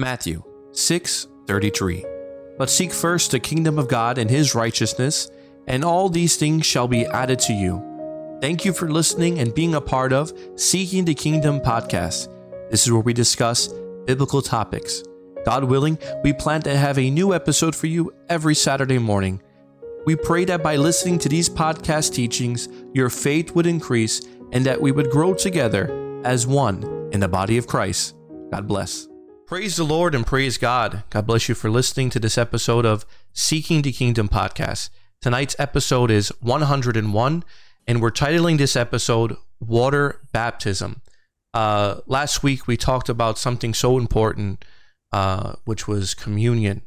Matthew 0.00 0.42
6:33. 0.72 2.04
But 2.58 2.70
seek 2.70 2.92
first 2.92 3.30
the 3.30 3.38
kingdom 3.38 3.78
of 3.78 3.88
God 3.88 4.18
and 4.18 4.30
his 4.30 4.54
righteousness, 4.54 5.30
and 5.66 5.84
all 5.84 6.08
these 6.08 6.36
things 6.36 6.64
shall 6.64 6.88
be 6.88 7.06
added 7.06 7.38
to 7.40 7.52
you. 7.52 7.82
Thank 8.40 8.64
you 8.64 8.72
for 8.72 8.90
listening 8.90 9.38
and 9.38 9.54
being 9.54 9.74
a 9.74 9.80
part 9.80 10.14
of 10.14 10.32
Seeking 10.56 11.04
the 11.04 11.14
Kingdom 11.14 11.60
podcast. 11.60 12.28
This 12.70 12.86
is 12.86 12.92
where 12.92 13.02
we 13.02 13.12
discuss 13.12 13.68
biblical 14.06 14.40
topics. 14.40 15.02
God 15.44 15.64
willing, 15.64 15.98
we 16.24 16.32
plan 16.32 16.62
to 16.62 16.76
have 16.76 16.98
a 16.98 17.10
new 17.10 17.34
episode 17.34 17.76
for 17.76 17.86
you 17.86 18.12
every 18.30 18.54
Saturday 18.54 18.98
morning. 18.98 19.42
We 20.06 20.16
pray 20.16 20.46
that 20.46 20.62
by 20.62 20.76
listening 20.76 21.18
to 21.20 21.28
these 21.28 21.50
podcast 21.50 22.14
teachings, 22.14 22.68
your 22.94 23.10
faith 23.10 23.54
would 23.54 23.66
increase 23.66 24.22
and 24.52 24.64
that 24.64 24.80
we 24.80 24.92
would 24.92 25.10
grow 25.10 25.34
together 25.34 26.20
as 26.24 26.46
one 26.46 27.10
in 27.12 27.20
the 27.20 27.28
body 27.28 27.58
of 27.58 27.66
Christ. 27.66 28.14
God 28.50 28.66
bless. 28.66 29.09
Praise 29.50 29.74
the 29.74 29.82
Lord 29.82 30.14
and 30.14 30.24
praise 30.24 30.58
God. 30.58 31.02
God 31.10 31.26
bless 31.26 31.48
you 31.48 31.56
for 31.56 31.68
listening 31.68 32.08
to 32.10 32.20
this 32.20 32.38
episode 32.38 32.86
of 32.86 33.04
Seeking 33.32 33.82
the 33.82 33.90
Kingdom 33.90 34.28
podcast. 34.28 34.90
Tonight's 35.20 35.56
episode 35.58 36.08
is 36.08 36.28
101, 36.40 37.44
and 37.84 38.00
we're 38.00 38.12
titling 38.12 38.58
this 38.58 38.76
episode 38.76 39.36
Water 39.58 40.20
Baptism. 40.30 41.02
Uh, 41.52 41.96
last 42.06 42.44
week, 42.44 42.68
we 42.68 42.76
talked 42.76 43.08
about 43.08 43.38
something 43.38 43.74
so 43.74 43.98
important, 43.98 44.64
uh, 45.12 45.54
which 45.64 45.88
was 45.88 46.14
communion, 46.14 46.82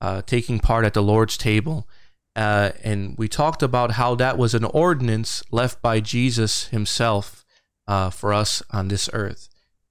uh, 0.00 0.22
taking 0.22 0.58
part 0.58 0.86
at 0.86 0.94
the 0.94 1.02
Lord's 1.02 1.36
table. 1.36 1.86
Uh, 2.34 2.70
and 2.82 3.14
we 3.18 3.28
talked 3.28 3.62
about 3.62 3.90
how 3.90 4.14
that 4.14 4.38
was 4.38 4.54
an 4.54 4.64
ordinance 4.64 5.42
left 5.50 5.82
by 5.82 6.00
Jesus 6.00 6.68
himself 6.68 7.44
uh, 7.86 8.08
for 8.08 8.32
us 8.32 8.62
on 8.70 8.88
this 8.88 9.10
earth. 9.12 9.50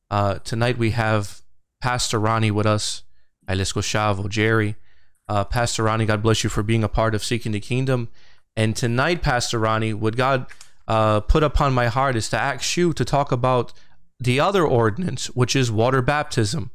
Uh, 0.09 0.39
tonight, 0.39 0.79
we 0.79 0.89
have 0.89 1.43
Pastor 1.85 2.19
Ronnie 2.19 2.49
with 2.49 2.65
us. 2.65 3.03
Ailesko 3.47 3.83
Shavo, 3.83 4.27
Jerry. 4.27 4.75
Uh, 5.27 5.43
Pastor 5.43 5.83
Ronnie, 5.83 6.07
God 6.07 6.23
bless 6.23 6.43
you 6.43 6.49
for 6.49 6.63
being 6.63 6.83
a 6.83 6.89
part 6.89 7.13
of 7.13 7.23
Seeking 7.23 7.51
the 7.51 7.59
Kingdom. 7.59 8.09
And 8.55 8.75
tonight, 8.75 9.21
Pastor 9.21 9.59
Ronnie, 9.59 9.93
what 9.93 10.15
God 10.15 10.47
uh, 10.87 11.19
put 11.19 11.43
upon 11.43 11.75
my 11.75 11.85
heart 11.85 12.15
is 12.15 12.27
to 12.29 12.39
ask 12.39 12.75
you 12.75 12.91
to 12.93 13.05
talk 13.05 13.31
about 13.31 13.71
the 14.19 14.39
other 14.39 14.65
ordinance, 14.65 15.27
which 15.27 15.55
is 15.55 15.71
water 15.71 16.01
baptism, 16.01 16.71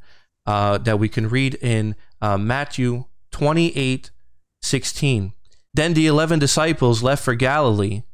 uh, 0.47 0.79
that 0.79 1.01
we 1.01 1.09
can 1.09 1.29
read 1.29 1.57
in 1.57 1.97
uh, 2.23 2.39
Matthew 2.39 3.07
28 3.33 4.13
16. 4.63 5.33
Then 5.75 5.95
the 5.95 6.07
eleven 6.07 6.39
disciples 6.39 7.03
left 7.03 7.25
for 7.25 7.35
Galilee, 7.35 8.05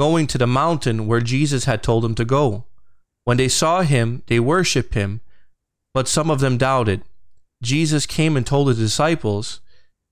going 0.00 0.26
to 0.28 0.38
the 0.38 0.46
mountain 0.46 1.06
where 1.06 1.20
Jesus 1.20 1.66
had 1.66 1.82
told 1.82 2.04
them 2.04 2.14
to 2.14 2.24
go. 2.24 2.64
When 3.24 3.36
they 3.36 3.48
saw 3.48 3.82
him, 3.82 4.22
they 4.28 4.40
worshipped 4.40 4.94
him 4.94 5.20
but 5.98 6.06
some 6.06 6.30
of 6.30 6.38
them 6.38 6.56
doubted. 6.56 7.02
Jesus 7.60 8.06
came 8.06 8.36
and 8.36 8.46
told 8.46 8.68
the 8.68 8.74
disciples, 8.74 9.60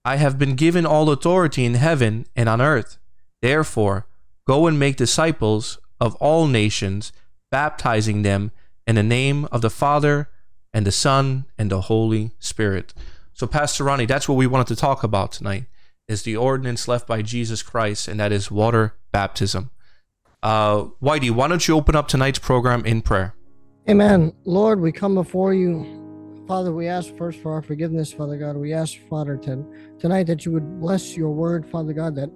I 0.04 0.16
have 0.16 0.36
been 0.36 0.56
given 0.56 0.84
all 0.84 1.08
authority 1.10 1.64
in 1.64 1.74
heaven 1.74 2.26
and 2.34 2.48
on 2.48 2.60
earth. 2.60 2.98
Therefore, 3.40 4.08
go 4.48 4.66
and 4.66 4.80
make 4.80 4.96
disciples 4.96 5.78
of 6.00 6.16
all 6.16 6.48
nations, 6.48 7.12
baptizing 7.52 8.22
them 8.22 8.50
in 8.84 8.96
the 8.96 9.04
name 9.04 9.44
of 9.52 9.60
the 9.60 9.70
Father 9.70 10.28
and 10.74 10.84
the 10.84 10.90
Son 10.90 11.44
and 11.56 11.70
the 11.70 11.82
Holy 11.82 12.32
Spirit. 12.40 12.92
So, 13.32 13.46
Pastor 13.46 13.84
Ronnie, 13.84 14.06
that's 14.06 14.28
what 14.28 14.34
we 14.34 14.48
wanted 14.48 14.66
to 14.66 14.74
talk 14.74 15.04
about 15.04 15.30
tonight 15.30 15.66
is 16.08 16.24
the 16.24 16.34
ordinance 16.34 16.88
left 16.88 17.06
by 17.06 17.22
Jesus 17.22 17.62
Christ, 17.62 18.08
and 18.08 18.18
that 18.18 18.32
is 18.32 18.50
water 18.50 18.94
baptism. 19.12 19.70
Uh, 20.42 20.86
Whitey, 21.00 21.30
why 21.30 21.46
don't 21.46 21.68
you 21.68 21.76
open 21.76 21.94
up 21.94 22.08
tonight's 22.08 22.40
program 22.40 22.84
in 22.84 23.02
prayer? 23.02 23.35
Amen. 23.88 24.32
Lord, 24.44 24.80
we 24.80 24.90
come 24.90 25.14
before 25.14 25.54
you. 25.54 26.44
Father, 26.48 26.72
we 26.72 26.88
ask 26.88 27.16
first 27.16 27.38
for 27.38 27.52
our 27.52 27.62
forgiveness, 27.62 28.12
Father 28.12 28.36
God. 28.36 28.56
We 28.56 28.72
ask, 28.72 28.96
Father, 29.08 29.36
to, 29.36 29.64
tonight 30.00 30.24
that 30.24 30.44
you 30.44 30.50
would 30.50 30.80
bless 30.80 31.16
your 31.16 31.30
word, 31.30 31.64
Father 31.70 31.92
God, 31.92 32.16
that 32.16 32.28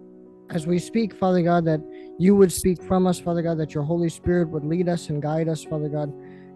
as 0.50 0.68
we 0.68 0.78
speak, 0.78 1.12
Father 1.12 1.42
God, 1.42 1.64
that 1.64 1.80
you 2.20 2.36
would 2.36 2.52
speak 2.52 2.80
from 2.80 3.04
us, 3.04 3.18
Father 3.18 3.42
God, 3.42 3.58
that 3.58 3.74
your 3.74 3.82
Holy 3.82 4.08
Spirit 4.08 4.48
would 4.50 4.64
lead 4.64 4.88
us 4.88 5.08
and 5.08 5.20
guide 5.20 5.48
us, 5.48 5.64
Father 5.64 5.88
God, 5.88 6.12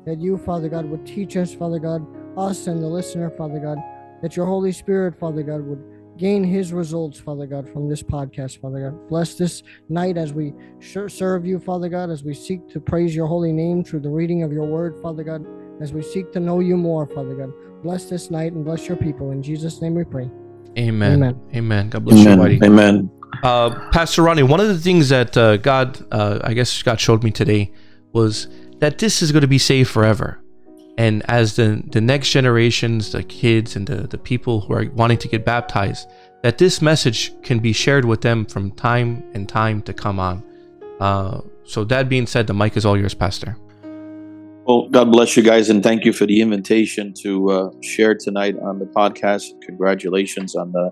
that 0.06 0.20
you, 0.20 0.38
Father 0.38 0.68
God, 0.68 0.84
would 0.84 1.04
teach 1.04 1.36
us, 1.36 1.52
Father 1.52 1.80
God, 1.80 2.06
us 2.38 2.68
and 2.68 2.80
the 2.80 2.86
listener, 2.86 3.30
Father 3.30 3.58
God, 3.58 3.78
that 4.22 4.36
your 4.36 4.46
Holy 4.46 4.70
Spirit, 4.70 5.18
Father 5.18 5.42
God, 5.42 5.60
would 5.62 5.82
gain 6.16 6.44
his 6.44 6.72
results, 6.72 7.18
Father 7.18 7.46
God, 7.46 7.68
from 7.68 7.88
this 7.88 8.02
podcast, 8.02 8.60
Father 8.60 8.90
God. 8.90 9.08
Bless 9.08 9.34
this 9.34 9.62
night 9.88 10.16
as 10.16 10.32
we 10.32 10.52
serve 10.80 11.46
you, 11.46 11.58
Father 11.58 11.88
God, 11.88 12.10
as 12.10 12.24
we 12.24 12.34
seek 12.34 12.68
to 12.70 12.80
praise 12.80 13.14
your 13.14 13.26
holy 13.26 13.52
name 13.52 13.84
through 13.84 14.00
the 14.00 14.10
reading 14.10 14.42
of 14.42 14.52
your 14.52 14.66
word, 14.66 14.96
Father 15.02 15.24
God, 15.24 15.44
as 15.80 15.92
we 15.92 16.02
seek 16.02 16.32
to 16.32 16.40
know 16.40 16.60
you 16.60 16.76
more, 16.76 17.06
Father 17.06 17.34
God. 17.34 17.52
Bless 17.82 18.06
this 18.06 18.30
night 18.30 18.52
and 18.52 18.64
bless 18.64 18.86
your 18.88 18.96
people. 18.96 19.32
In 19.32 19.42
Jesus' 19.42 19.82
name 19.82 19.94
we 19.94 20.04
pray. 20.04 20.30
Amen. 20.78 21.14
Amen. 21.22 21.40
Amen. 21.54 21.90
God 21.90 22.04
bless 22.04 22.20
Amen. 22.20 22.32
you, 22.32 22.58
buddy. 22.58 22.66
Amen. 22.66 23.10
Uh, 23.42 23.90
Pastor 23.90 24.22
Ronnie, 24.22 24.42
one 24.42 24.60
of 24.60 24.68
the 24.68 24.78
things 24.78 25.08
that 25.08 25.36
uh, 25.36 25.56
God, 25.56 26.04
uh, 26.12 26.40
I 26.42 26.54
guess 26.54 26.82
God 26.82 27.00
showed 27.00 27.22
me 27.22 27.30
today 27.30 27.72
was 28.12 28.48
that 28.78 28.98
this 28.98 29.22
is 29.22 29.32
going 29.32 29.42
to 29.42 29.48
be 29.48 29.58
saved 29.58 29.90
forever. 29.90 30.40
And 30.96 31.28
as 31.28 31.56
the, 31.56 31.82
the 31.90 32.00
next 32.00 32.30
generations, 32.30 33.12
the 33.12 33.22
kids 33.22 33.74
and 33.74 33.86
the, 33.86 34.06
the 34.06 34.18
people 34.18 34.60
who 34.60 34.74
are 34.74 34.88
wanting 34.90 35.18
to 35.18 35.28
get 35.28 35.44
baptized, 35.44 36.08
that 36.42 36.58
this 36.58 36.80
message 36.80 37.32
can 37.42 37.58
be 37.58 37.72
shared 37.72 38.04
with 38.04 38.20
them 38.20 38.44
from 38.44 38.70
time 38.72 39.24
and 39.34 39.48
time 39.48 39.82
to 39.82 39.92
come 39.92 40.20
on. 40.20 40.44
Uh, 41.00 41.40
so, 41.64 41.82
that 41.84 42.08
being 42.08 42.26
said, 42.26 42.46
the 42.46 42.54
mic 42.54 42.76
is 42.76 42.84
all 42.84 42.96
yours, 42.96 43.14
Pastor. 43.14 43.56
Well, 44.66 44.88
God 44.88 45.10
bless 45.10 45.36
you 45.36 45.42
guys, 45.42 45.68
and 45.68 45.82
thank 45.82 46.04
you 46.04 46.12
for 46.12 46.26
the 46.26 46.40
invitation 46.40 47.12
to 47.22 47.50
uh, 47.50 47.70
share 47.82 48.14
tonight 48.14 48.56
on 48.62 48.78
the 48.78 48.86
podcast. 48.86 49.60
Congratulations 49.62 50.54
on 50.54 50.72
the 50.72 50.90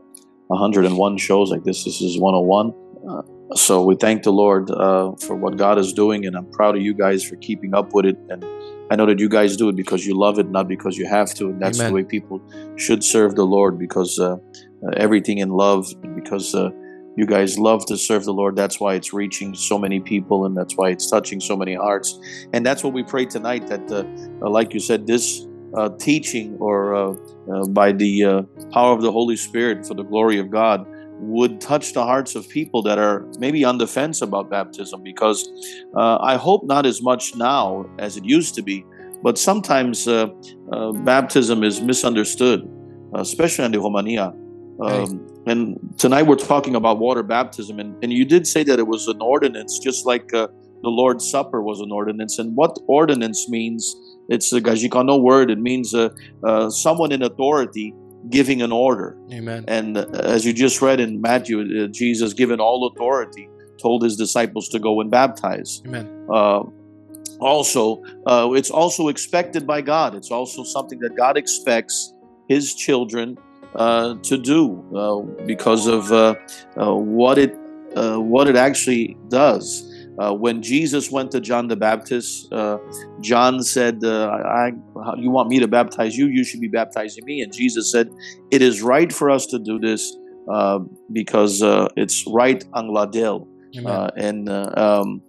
101 0.48 1.18
shows 1.18 1.50
like 1.50 1.64
this. 1.64 1.84
This 1.84 2.00
is 2.00 2.18
101. 2.18 2.74
Uh, 3.08 3.22
so 3.54 3.82
we 3.84 3.96
thank 3.96 4.24
the 4.24 4.32
Lord 4.32 4.70
uh, 4.70 5.12
for 5.20 5.36
what 5.36 5.56
God 5.56 5.78
is 5.78 5.92
doing, 5.92 6.26
and 6.26 6.36
I'm 6.36 6.50
proud 6.50 6.76
of 6.76 6.82
you 6.82 6.94
guys 6.94 7.24
for 7.24 7.36
keeping 7.36 7.74
up 7.74 7.94
with 7.94 8.06
it 8.06 8.18
and 8.28 8.42
I 8.90 8.96
know 8.96 9.06
that 9.06 9.18
you 9.18 9.28
guys 9.28 9.56
do 9.56 9.68
it 9.68 9.76
because 9.76 10.04
you 10.06 10.14
love 10.14 10.38
it, 10.38 10.50
not 10.50 10.68
because 10.68 10.96
you 10.98 11.06
have 11.06 11.32
to. 11.34 11.46
And 11.46 11.60
that's 11.60 11.78
Amen. 11.78 11.90
the 11.90 11.94
way 11.94 12.04
people 12.04 12.40
should 12.76 13.02
serve 13.02 13.36
the 13.36 13.44
Lord 13.44 13.78
because 13.78 14.18
uh, 14.18 14.34
uh, 14.34 14.36
everything 14.96 15.38
in 15.38 15.50
love, 15.50 15.86
because 16.14 16.54
uh, 16.54 16.70
you 17.16 17.26
guys 17.26 17.58
love 17.58 17.86
to 17.86 17.96
serve 17.96 18.24
the 18.24 18.32
Lord. 18.32 18.56
That's 18.56 18.80
why 18.80 18.94
it's 18.94 19.12
reaching 19.12 19.54
so 19.54 19.78
many 19.78 20.00
people 20.00 20.44
and 20.46 20.56
that's 20.56 20.76
why 20.76 20.90
it's 20.90 21.10
touching 21.10 21.40
so 21.40 21.56
many 21.56 21.74
hearts. 21.74 22.18
And 22.52 22.66
that's 22.66 22.82
what 22.82 22.92
we 22.92 23.02
pray 23.02 23.26
tonight 23.26 23.66
that, 23.68 23.90
uh, 23.90 24.04
uh, 24.44 24.50
like 24.50 24.74
you 24.74 24.80
said, 24.80 25.06
this 25.06 25.46
uh, 25.76 25.90
teaching 25.98 26.56
or 26.60 27.16
by 27.70 27.92
the 27.92 28.46
power 28.72 28.94
of 28.94 29.00
the 29.00 29.12
Holy 29.12 29.36
Spirit 29.36 29.86
for 29.86 29.94
the 29.94 30.02
glory 30.02 30.38
of 30.38 30.50
God 30.50 30.86
would 31.22 31.60
touch 31.60 31.92
the 31.92 32.02
hearts 32.02 32.34
of 32.34 32.48
people 32.48 32.82
that 32.82 32.98
are 32.98 33.24
maybe 33.38 33.64
on 33.64 33.78
the 33.78 33.86
fence 33.86 34.22
about 34.22 34.50
baptism 34.50 35.02
because 35.02 35.48
uh, 35.96 36.18
I 36.20 36.36
hope 36.36 36.64
not 36.64 36.84
as 36.84 37.00
much 37.00 37.36
now 37.36 37.86
as 37.98 38.16
it 38.16 38.24
used 38.24 38.56
to 38.56 38.62
be, 38.62 38.84
but 39.22 39.38
sometimes 39.38 40.08
uh, 40.08 40.26
uh, 40.72 40.92
baptism 40.92 41.62
is 41.62 41.80
misunderstood, 41.80 42.68
especially 43.14 43.64
in 43.64 43.72
the 43.72 43.80
Romania. 43.80 44.34
Um, 44.80 45.24
and 45.46 45.78
tonight 45.96 46.24
we're 46.24 46.36
talking 46.36 46.74
about 46.74 46.98
water 46.98 47.22
baptism, 47.22 47.78
and, 47.78 47.94
and 48.02 48.12
you 48.12 48.24
did 48.24 48.46
say 48.46 48.64
that 48.64 48.80
it 48.80 48.88
was 48.88 49.06
an 49.06 49.20
ordinance, 49.20 49.78
just 49.78 50.06
like 50.06 50.34
uh, 50.34 50.48
the 50.82 50.88
Lord's 50.88 51.30
Supper 51.30 51.62
was 51.62 51.80
an 51.80 51.92
ordinance. 51.92 52.40
And 52.40 52.56
what 52.56 52.76
ordinance 52.88 53.48
means, 53.48 53.94
it's 54.28 54.52
a 54.52 54.60
Gajikano 54.60 55.22
word, 55.22 55.52
it 55.52 55.60
means 55.60 55.94
uh, 55.94 56.08
uh, 56.44 56.68
someone 56.68 57.12
in 57.12 57.22
authority 57.22 57.94
giving 58.30 58.62
an 58.62 58.72
order. 58.72 59.16
Amen. 59.32 59.64
And 59.68 59.96
uh, 59.96 60.06
as 60.12 60.44
you 60.44 60.52
just 60.52 60.80
read 60.82 61.00
in 61.00 61.20
Matthew, 61.20 61.84
uh, 61.84 61.88
Jesus, 61.88 62.32
given 62.32 62.60
all 62.60 62.86
authority, 62.86 63.48
told 63.78 64.02
his 64.02 64.16
disciples 64.16 64.68
to 64.68 64.78
go 64.78 65.00
and 65.00 65.10
baptize. 65.10 65.82
Amen. 65.86 66.26
Uh, 66.30 66.62
also, 67.40 68.02
uh, 68.26 68.50
it's 68.52 68.70
also 68.70 69.08
expected 69.08 69.66
by 69.66 69.80
God. 69.80 70.14
It's 70.14 70.30
also 70.30 70.62
something 70.62 71.00
that 71.00 71.16
God 71.16 71.36
expects 71.36 72.12
his 72.48 72.74
children 72.74 73.36
uh, 73.74 74.14
to 74.22 74.38
do 74.38 74.84
uh, 74.94 75.22
because 75.44 75.86
of 75.86 76.10
what 76.76 77.38
it 77.38 77.56
what 77.94 78.48
it 78.48 78.56
actually 78.56 79.16
does. 79.28 79.91
Uh, 80.18 80.34
when 80.34 80.62
Jesus 80.62 81.10
went 81.10 81.30
to 81.30 81.40
John 81.40 81.68
the 81.68 81.76
Baptist, 81.76 82.52
uh, 82.52 82.78
John 83.20 83.62
said, 83.62 84.04
uh, 84.04 84.28
I, 84.28 84.72
You 85.16 85.30
want 85.30 85.48
me 85.48 85.58
to 85.60 85.68
baptize 85.68 86.16
you? 86.16 86.26
You 86.26 86.44
should 86.44 86.60
be 86.60 86.68
baptizing 86.68 87.24
me. 87.24 87.40
And 87.40 87.52
Jesus 87.52 87.90
said, 87.90 88.10
It 88.50 88.60
is 88.62 88.82
right 88.82 89.12
for 89.12 89.30
us 89.30 89.46
to 89.46 89.58
do 89.58 89.78
this 89.78 90.14
uh, 90.50 90.80
because 91.12 91.62
uh, 91.62 91.88
it's 91.96 92.24
right 92.26 92.64
on 92.72 92.88
Ladel. 92.88 93.48
Uh, 93.86 94.10
and 94.16 94.50
um, 94.50 95.22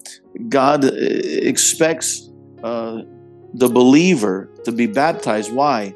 God 0.49 0.83
expects 0.83 2.29
the 2.61 3.69
believer 3.69 4.49
to 4.65 4.71
be 4.71 4.87
baptized. 4.87 5.53
Why? 5.53 5.93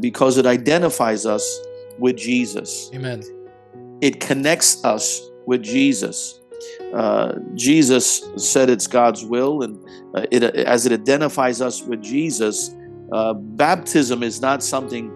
because 0.00 0.38
it 0.38 0.46
identifies 0.46 1.26
us 1.26 1.44
with 1.98 2.16
Jesus. 2.16 2.90
Amen. 2.94 3.20
It 4.00 4.20
connects 4.20 4.84
us 4.84 5.20
with 5.46 5.62
Jesus. 5.62 6.40
Uh, 6.94 7.34
Jesus 7.54 8.28
said 8.36 8.70
it's 8.70 8.86
God's 8.86 9.24
will, 9.24 9.62
and 9.62 9.78
uh, 10.14 10.26
it, 10.30 10.42
as 10.44 10.86
it 10.86 10.92
identifies 10.92 11.60
us 11.60 11.82
with 11.82 12.02
Jesus, 12.02 12.74
uh, 13.12 13.34
baptism 13.34 14.22
is 14.22 14.40
not 14.40 14.62
something 14.62 15.12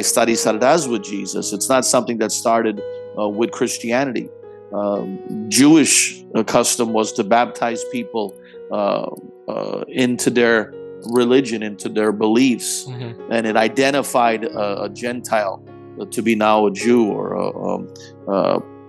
study 0.00 0.32
sardas 0.32 0.90
with 0.90 1.02
Jesus. 1.02 1.52
It's 1.52 1.68
not 1.68 1.84
something 1.84 2.16
that 2.18 2.32
started 2.32 2.80
uh, 3.18 3.28
with 3.28 3.50
Christianity. 3.50 4.30
Um, 4.72 5.18
Jewish 5.48 6.24
uh, 6.34 6.42
custom 6.44 6.94
was 6.94 7.12
to 7.12 7.24
baptize 7.24 7.84
people 7.92 8.34
uh, 8.70 9.10
uh, 9.48 9.84
into 9.88 10.30
their 10.30 10.72
religion, 11.10 11.62
into 11.62 11.90
their 11.90 12.12
beliefs, 12.12 12.86
Mm-hmm. 12.88 13.32
and 13.32 13.46
it 13.46 13.56
identified 13.56 14.44
a, 14.44 14.84
a 14.84 14.88
Gentile 14.88 15.62
to 16.10 16.22
be 16.22 16.34
now 16.34 16.66
a 16.66 16.70
Jew 16.72 17.10
or 17.10 17.34
a, 17.34 17.46
um, 17.68 17.92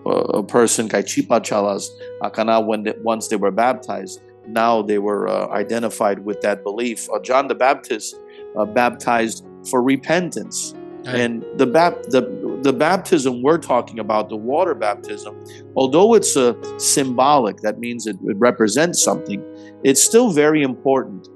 uh, 0.05 0.09
a 0.09 0.43
person 0.43 0.89
kai 0.89 1.01
chipa 1.03 1.39
chalas 1.41 1.87
akana 2.21 2.65
when 2.65 2.83
they, 2.83 2.93
once 3.03 3.27
they 3.27 3.35
were 3.35 3.51
baptized. 3.51 4.21
Now 4.47 4.81
they 4.81 4.97
were 4.99 5.27
uh, 5.27 5.47
identified 5.49 6.25
with 6.25 6.41
that 6.41 6.63
belief. 6.63 7.07
Uh, 7.09 7.19
John 7.19 7.47
the 7.47 7.55
Baptist 7.55 8.15
uh, 8.57 8.65
baptized 8.65 9.45
for 9.69 9.81
repentance, 9.81 10.73
Right. 11.05 11.15
and 11.19 11.45
the, 11.57 11.65
bap- 11.67 12.01
the 12.03 12.21
the 12.61 12.71
baptism 12.71 13.41
we're 13.41 13.57
talking 13.57 13.99
about, 13.99 14.29
the 14.29 14.37
water 14.37 14.73
baptism, 14.73 15.35
although 15.75 16.13
it's 16.13 16.37
a 16.37 16.55
symbolic, 16.79 17.57
that 17.57 17.77
means 17.77 18.07
it, 18.07 18.15
it 18.23 18.37
represents 18.37 19.03
something. 19.03 19.43
It's 19.83 20.01
still 20.01 20.31
very 20.31 20.61
important 20.63 21.27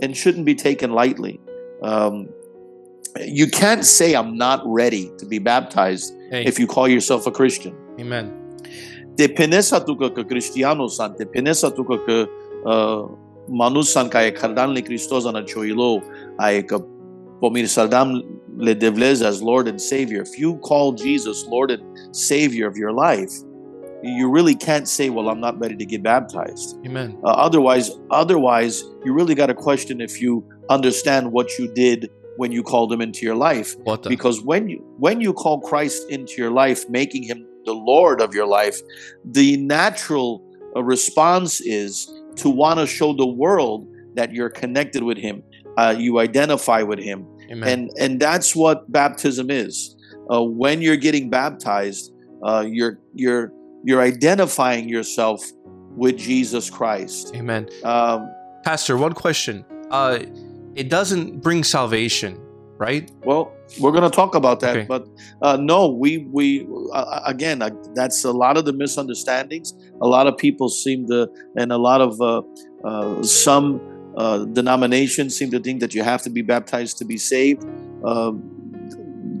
and 0.00 0.16
shouldn't 0.16 0.46
be 0.46 0.54
taken 0.54 0.92
lightly. 0.92 1.40
Um, 1.82 2.28
you 3.20 3.48
can't 3.50 3.84
say 3.84 4.14
I'm 4.14 4.36
not 4.36 4.62
ready 4.64 5.10
to 5.18 5.26
be 5.26 5.38
baptized 5.40 6.14
Hey, 6.30 6.44
if 6.44 6.58
you 6.60 6.66
call 6.68 6.86
yourself 6.86 7.26
a 7.26 7.32
Christian. 7.32 7.74
Amen. 7.98 8.32
Te 9.16 9.28
penesa 9.28 9.84
tu 9.84 9.96
ka 9.96 10.10
cristiano 10.24 10.88
san, 10.88 11.16
te 11.16 11.24
penesa 11.24 11.74
tu 11.74 11.84
ka 11.84 12.26
uh, 12.66 13.08
manus 13.48 13.92
san 13.92 14.10
ka 14.10 14.20
e 14.20 14.30
kardan 14.32 14.74
le 14.74 14.82
ana 15.28 15.42
choilo, 15.42 16.02
ai 16.38 16.62
ka 16.62 16.78
pomir 17.40 17.64
sardam 17.64 18.22
le 18.56 18.74
devlez 18.74 19.22
as 19.22 19.42
Lord 19.42 19.68
and 19.68 19.80
Savior. 19.80 20.22
If 20.22 20.38
you 20.38 20.56
call 20.58 20.92
Jesus 20.92 21.46
Lord 21.46 21.70
and 21.70 22.16
Savior 22.16 22.66
of 22.66 22.76
your 22.76 22.92
life, 22.92 23.32
you 24.02 24.30
really 24.30 24.54
can't 24.54 24.88
say, 24.88 25.10
"Well, 25.10 25.28
I'm 25.28 25.40
not 25.40 25.58
ready 25.58 25.76
to 25.76 25.84
get 25.84 26.02
baptized." 26.02 26.78
Amen. 26.86 27.18
Uh, 27.24 27.28
otherwise, 27.28 27.90
otherwise, 28.10 28.84
you 29.04 29.12
really 29.12 29.34
got 29.34 29.46
to 29.46 29.54
question 29.54 30.00
if 30.00 30.20
you 30.20 30.44
understand 30.68 31.32
what 31.32 31.58
you 31.58 31.72
did 31.72 32.10
when 32.36 32.52
you 32.52 32.62
called 32.62 32.92
him 32.92 33.00
into 33.00 33.24
your 33.24 33.34
life. 33.34 33.74
What? 33.84 34.02
Because 34.02 34.42
when 34.42 34.68
you 34.68 34.84
when 34.98 35.20
you 35.20 35.32
call 35.32 35.60
Christ 35.60 36.10
into 36.10 36.34
your 36.36 36.50
life, 36.50 36.88
making 36.88 37.22
him 37.22 37.46
the 37.66 37.74
Lord 37.74 38.22
of 38.22 38.34
your 38.34 38.46
life, 38.46 38.80
the 39.24 39.58
natural 39.58 40.42
uh, 40.74 40.82
response 40.82 41.60
is 41.60 42.10
to 42.36 42.48
want 42.48 42.80
to 42.80 42.86
show 42.86 43.12
the 43.12 43.26
world 43.26 43.86
that 44.14 44.32
you're 44.32 44.50
connected 44.50 45.02
with 45.02 45.18
him. 45.18 45.42
Uh, 45.76 45.94
you 45.96 46.18
identify 46.20 46.82
with 46.82 46.98
him, 46.98 47.26
amen. 47.50 47.68
and 47.68 47.90
and 47.98 48.20
that's 48.20 48.56
what 48.56 48.90
baptism 48.90 49.50
is. 49.50 49.94
Uh, 50.32 50.42
when 50.42 50.80
you're 50.80 50.96
getting 50.96 51.28
baptized, 51.28 52.12
uh, 52.42 52.64
you're 52.66 52.98
you're 53.14 53.52
you're 53.84 54.00
identifying 54.00 54.88
yourself 54.88 55.44
with 55.96 56.16
Jesus 56.16 56.70
Christ. 56.70 57.34
amen. 57.34 57.68
Um, 57.84 58.32
Pastor, 58.64 58.96
one 58.96 59.12
question. 59.12 59.64
Uh, 59.90 60.20
it 60.74 60.88
doesn't 60.88 61.40
bring 61.40 61.62
salvation, 61.62 62.38
right? 62.78 63.10
Well, 63.24 63.52
we're 63.80 63.90
going 63.92 64.08
to 64.10 64.14
talk 64.14 64.34
about 64.34 64.60
that, 64.60 64.76
Okay. 64.76 64.86
but 64.86 65.06
uh, 65.42 65.56
no, 65.56 65.88
we 65.88 66.28
we 66.32 66.66
uh, 66.92 67.20
again 67.26 67.62
uh, 67.62 67.70
that's 67.94 68.24
a 68.24 68.32
lot 68.32 68.56
of 68.56 68.64
the 68.64 68.72
misunderstandings. 68.72 69.74
A 70.02 70.06
lot 70.06 70.26
of 70.26 70.36
people 70.36 70.68
seem 70.68 71.06
to, 71.08 71.28
and 71.56 71.72
a 71.72 71.78
lot 71.78 72.00
of 72.00 72.20
uh, 72.20 72.42
uh, 72.84 73.22
some 73.22 73.80
uh, 74.16 74.44
denominations 74.44 75.36
seem 75.36 75.50
to 75.50 75.60
think 75.60 75.80
that 75.80 75.94
you 75.94 76.02
have 76.02 76.22
to 76.22 76.30
be 76.30 76.42
baptized 76.42 76.98
to 76.98 77.04
be 77.04 77.18
saved. 77.18 77.64
Um, 78.04 78.42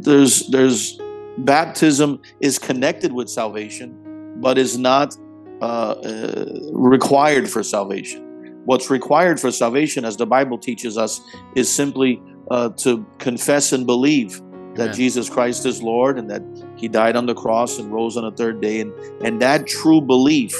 there's 0.00 0.48
there's 0.48 0.98
baptism 1.38 2.20
is 2.40 2.58
connected 2.58 3.12
with 3.12 3.28
salvation, 3.28 3.94
but 4.40 4.58
is 4.58 4.78
not 4.78 5.16
uh, 5.60 5.64
uh, 5.64 6.44
required 6.72 7.48
for 7.48 7.62
salvation. 7.62 8.22
What's 8.64 8.90
required 8.90 9.38
for 9.38 9.52
salvation, 9.52 10.04
as 10.04 10.16
the 10.16 10.26
Bible 10.26 10.58
teaches 10.58 10.98
us, 10.98 11.20
is 11.54 11.72
simply 11.72 12.20
uh, 12.50 12.70
to 12.70 13.04
confess 13.18 13.72
and 13.72 13.86
believe 13.86 14.40
that 14.74 14.82
Amen. 14.82 14.94
Jesus 14.94 15.30
Christ 15.30 15.66
is 15.66 15.82
Lord 15.82 16.18
and 16.18 16.30
that 16.30 16.42
He 16.76 16.88
died 16.88 17.16
on 17.16 17.26
the 17.26 17.34
cross 17.34 17.78
and 17.78 17.92
rose 17.92 18.16
on 18.16 18.24
the 18.24 18.32
third 18.32 18.60
day, 18.60 18.80
and 18.80 18.92
and 19.24 19.40
that 19.40 19.66
true 19.66 20.00
belief 20.00 20.54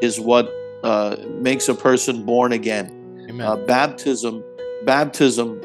is 0.00 0.18
what 0.18 0.52
uh, 0.82 1.16
makes 1.40 1.68
a 1.68 1.74
person 1.74 2.24
born 2.24 2.52
again. 2.52 2.98
Uh, 3.40 3.56
baptism, 3.56 4.44
baptism 4.84 5.60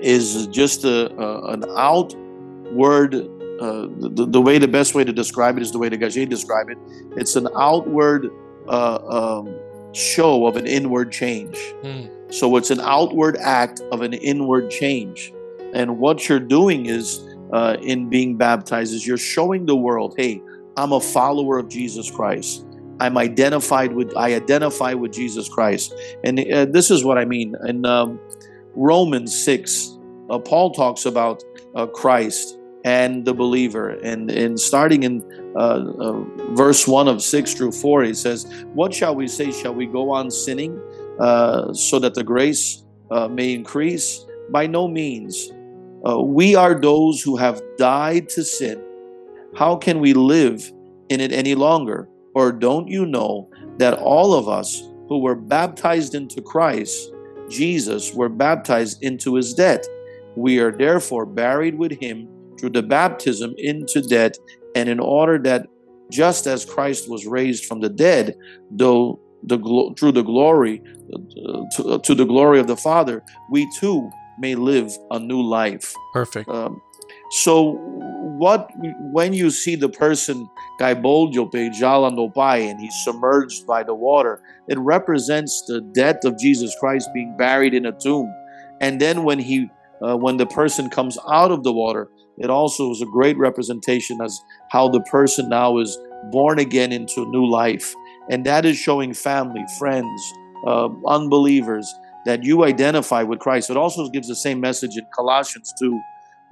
is 0.00 0.46
just 0.48 0.84
a, 0.84 1.12
a 1.16 1.52
an 1.52 1.64
outward. 1.76 3.14
Uh, 3.60 3.88
the, 3.98 4.26
the 4.28 4.40
way 4.40 4.58
the 4.58 4.68
best 4.68 4.94
way 4.94 5.02
to 5.02 5.12
describe 5.12 5.56
it 5.56 5.62
is 5.62 5.72
the 5.72 5.78
way 5.78 5.88
the 5.88 5.96
Gage 5.96 6.28
described 6.28 6.70
it. 6.70 6.78
It's 7.16 7.34
an 7.34 7.48
outward 7.56 8.30
uh, 8.68 8.98
um, 9.40 9.52
show 9.92 10.46
of 10.46 10.56
an 10.56 10.66
inward 10.66 11.10
change. 11.10 11.58
Hmm. 11.82 12.06
So 12.30 12.56
it's 12.56 12.70
an 12.70 12.80
outward 12.80 13.36
act 13.38 13.80
of 13.92 14.02
an 14.02 14.12
inward 14.12 14.70
change. 14.70 15.32
And 15.72 15.98
what 15.98 16.28
you're 16.28 16.40
doing 16.40 16.86
is, 16.86 17.24
uh, 17.52 17.76
in 17.80 18.08
being 18.08 18.36
baptized, 18.36 18.94
is 18.94 19.06
you're 19.06 19.16
showing 19.16 19.66
the 19.66 19.76
world, 19.76 20.14
hey, 20.16 20.42
I'm 20.76 20.92
a 20.92 21.00
follower 21.00 21.58
of 21.58 21.68
Jesus 21.68 22.10
Christ. 22.10 22.64
I'm 23.00 23.16
identified 23.16 23.92
with, 23.92 24.14
I 24.16 24.34
identify 24.34 24.94
with 24.94 25.12
Jesus 25.12 25.48
Christ. 25.48 25.94
And 26.24 26.40
uh, 26.40 26.66
this 26.66 26.90
is 26.90 27.04
what 27.04 27.16
I 27.18 27.24
mean. 27.24 27.54
In 27.66 27.86
um, 27.86 28.20
Romans 28.74 29.36
6, 29.44 29.98
uh, 30.30 30.38
Paul 30.38 30.72
talks 30.72 31.06
about 31.06 31.42
uh, 31.74 31.86
Christ 31.86 32.58
and 32.84 33.24
the 33.24 33.34
believer. 33.34 33.90
And, 33.90 34.30
and 34.30 34.58
starting 34.58 35.02
in 35.02 35.22
uh, 35.56 35.84
uh, 35.98 36.24
verse 36.54 36.86
1 36.86 37.08
of 37.08 37.22
6 37.22 37.54
through 37.54 37.72
4, 37.72 38.02
he 38.04 38.14
says, 38.14 38.64
What 38.74 38.92
shall 38.92 39.14
we 39.14 39.28
say? 39.28 39.52
Shall 39.52 39.74
we 39.74 39.86
go 39.86 40.10
on 40.10 40.30
sinning 40.30 40.80
uh, 41.18 41.72
so 41.72 41.98
that 41.98 42.14
the 42.14 42.24
grace 42.24 42.84
uh, 43.10 43.28
may 43.28 43.52
increase? 43.52 44.24
By 44.50 44.66
no 44.66 44.88
means. 44.88 45.50
Uh, 46.08 46.22
we 46.22 46.54
are 46.54 46.78
those 46.78 47.20
who 47.20 47.36
have 47.36 47.60
died 47.76 48.28
to 48.30 48.44
sin. 48.44 48.82
How 49.56 49.76
can 49.76 50.00
we 50.00 50.12
live 50.12 50.70
in 51.08 51.20
it 51.20 51.32
any 51.32 51.54
longer? 51.54 52.08
Or 52.34 52.52
don't 52.52 52.88
you 52.88 53.04
know 53.04 53.50
that 53.78 53.94
all 53.94 54.32
of 54.34 54.48
us 54.48 54.82
who 55.08 55.18
were 55.18 55.34
baptized 55.34 56.14
into 56.14 56.40
Christ, 56.40 57.10
Jesus, 57.48 58.14
were 58.14 58.28
baptized 58.28 59.02
into 59.02 59.34
his 59.34 59.54
death? 59.54 59.84
We 60.36 60.60
are 60.60 60.70
therefore 60.70 61.26
buried 61.26 61.76
with 61.76 61.92
him 61.92 62.28
through 62.58 62.70
the 62.70 62.82
baptism 62.82 63.54
into 63.58 64.00
death, 64.02 64.32
and 64.74 64.88
in 64.88 65.00
order 65.00 65.38
that 65.40 65.66
just 66.10 66.46
as 66.46 66.64
Christ 66.64 67.10
was 67.10 67.26
raised 67.26 67.66
from 67.66 67.80
the 67.80 67.88
dead, 67.88 68.34
though 68.70 69.20
the 69.42 69.56
glo- 69.56 69.94
through 69.98 70.12
the 70.12 70.22
glory 70.22 70.82
uh, 71.14 71.62
to, 71.76 71.98
to 72.00 72.14
the 72.14 72.24
glory 72.24 72.60
of 72.60 72.66
the 72.66 72.76
Father, 72.76 73.22
we 73.50 73.68
too 73.78 74.10
may 74.38 74.54
live 74.54 74.96
a 75.10 75.18
new 75.18 75.42
life. 75.42 75.94
Perfect. 76.12 76.48
Um, 76.48 76.80
so, 77.30 77.78
what 78.38 78.70
when 79.12 79.32
you 79.32 79.50
see 79.50 79.74
the 79.74 79.88
person 79.88 80.48
Gaiboldio 80.80 81.50
Pejala 81.50 82.14
no 82.14 82.30
Pai 82.30 82.68
and 82.68 82.80
he's 82.80 82.94
submerged 83.04 83.66
by 83.66 83.82
the 83.82 83.94
water, 83.94 84.40
it 84.68 84.78
represents 84.78 85.62
the 85.66 85.80
death 85.94 86.24
of 86.24 86.38
Jesus 86.38 86.74
Christ 86.78 87.08
being 87.12 87.36
buried 87.36 87.74
in 87.74 87.86
a 87.86 87.92
tomb. 87.92 88.32
And 88.80 89.00
then 89.00 89.24
when 89.24 89.38
he 89.38 89.68
uh, 90.00 90.16
when 90.16 90.36
the 90.36 90.46
person 90.46 90.88
comes 90.88 91.18
out 91.28 91.50
of 91.50 91.64
the 91.64 91.72
water, 91.72 92.08
it 92.38 92.50
also 92.50 92.90
is 92.92 93.02
a 93.02 93.06
great 93.06 93.36
representation 93.36 94.18
as 94.22 94.38
how 94.70 94.88
the 94.88 95.00
person 95.02 95.48
now 95.48 95.78
is 95.78 95.98
born 96.30 96.58
again 96.58 96.92
into 96.92 97.22
a 97.22 97.26
new 97.26 97.46
life. 97.46 97.94
And 98.30 98.44
that 98.46 98.64
is 98.64 98.76
showing 98.76 99.14
family, 99.14 99.64
friends, 99.78 100.32
uh, 100.66 100.88
unbelievers 101.06 101.92
that 102.26 102.42
you 102.42 102.64
identify 102.64 103.22
with 103.22 103.38
Christ. 103.38 103.70
It 103.70 103.76
also 103.76 104.08
gives 104.08 104.28
the 104.28 104.36
same 104.36 104.60
message 104.60 104.96
in 104.96 105.06
Colossians 105.14 105.72
2, 105.78 106.00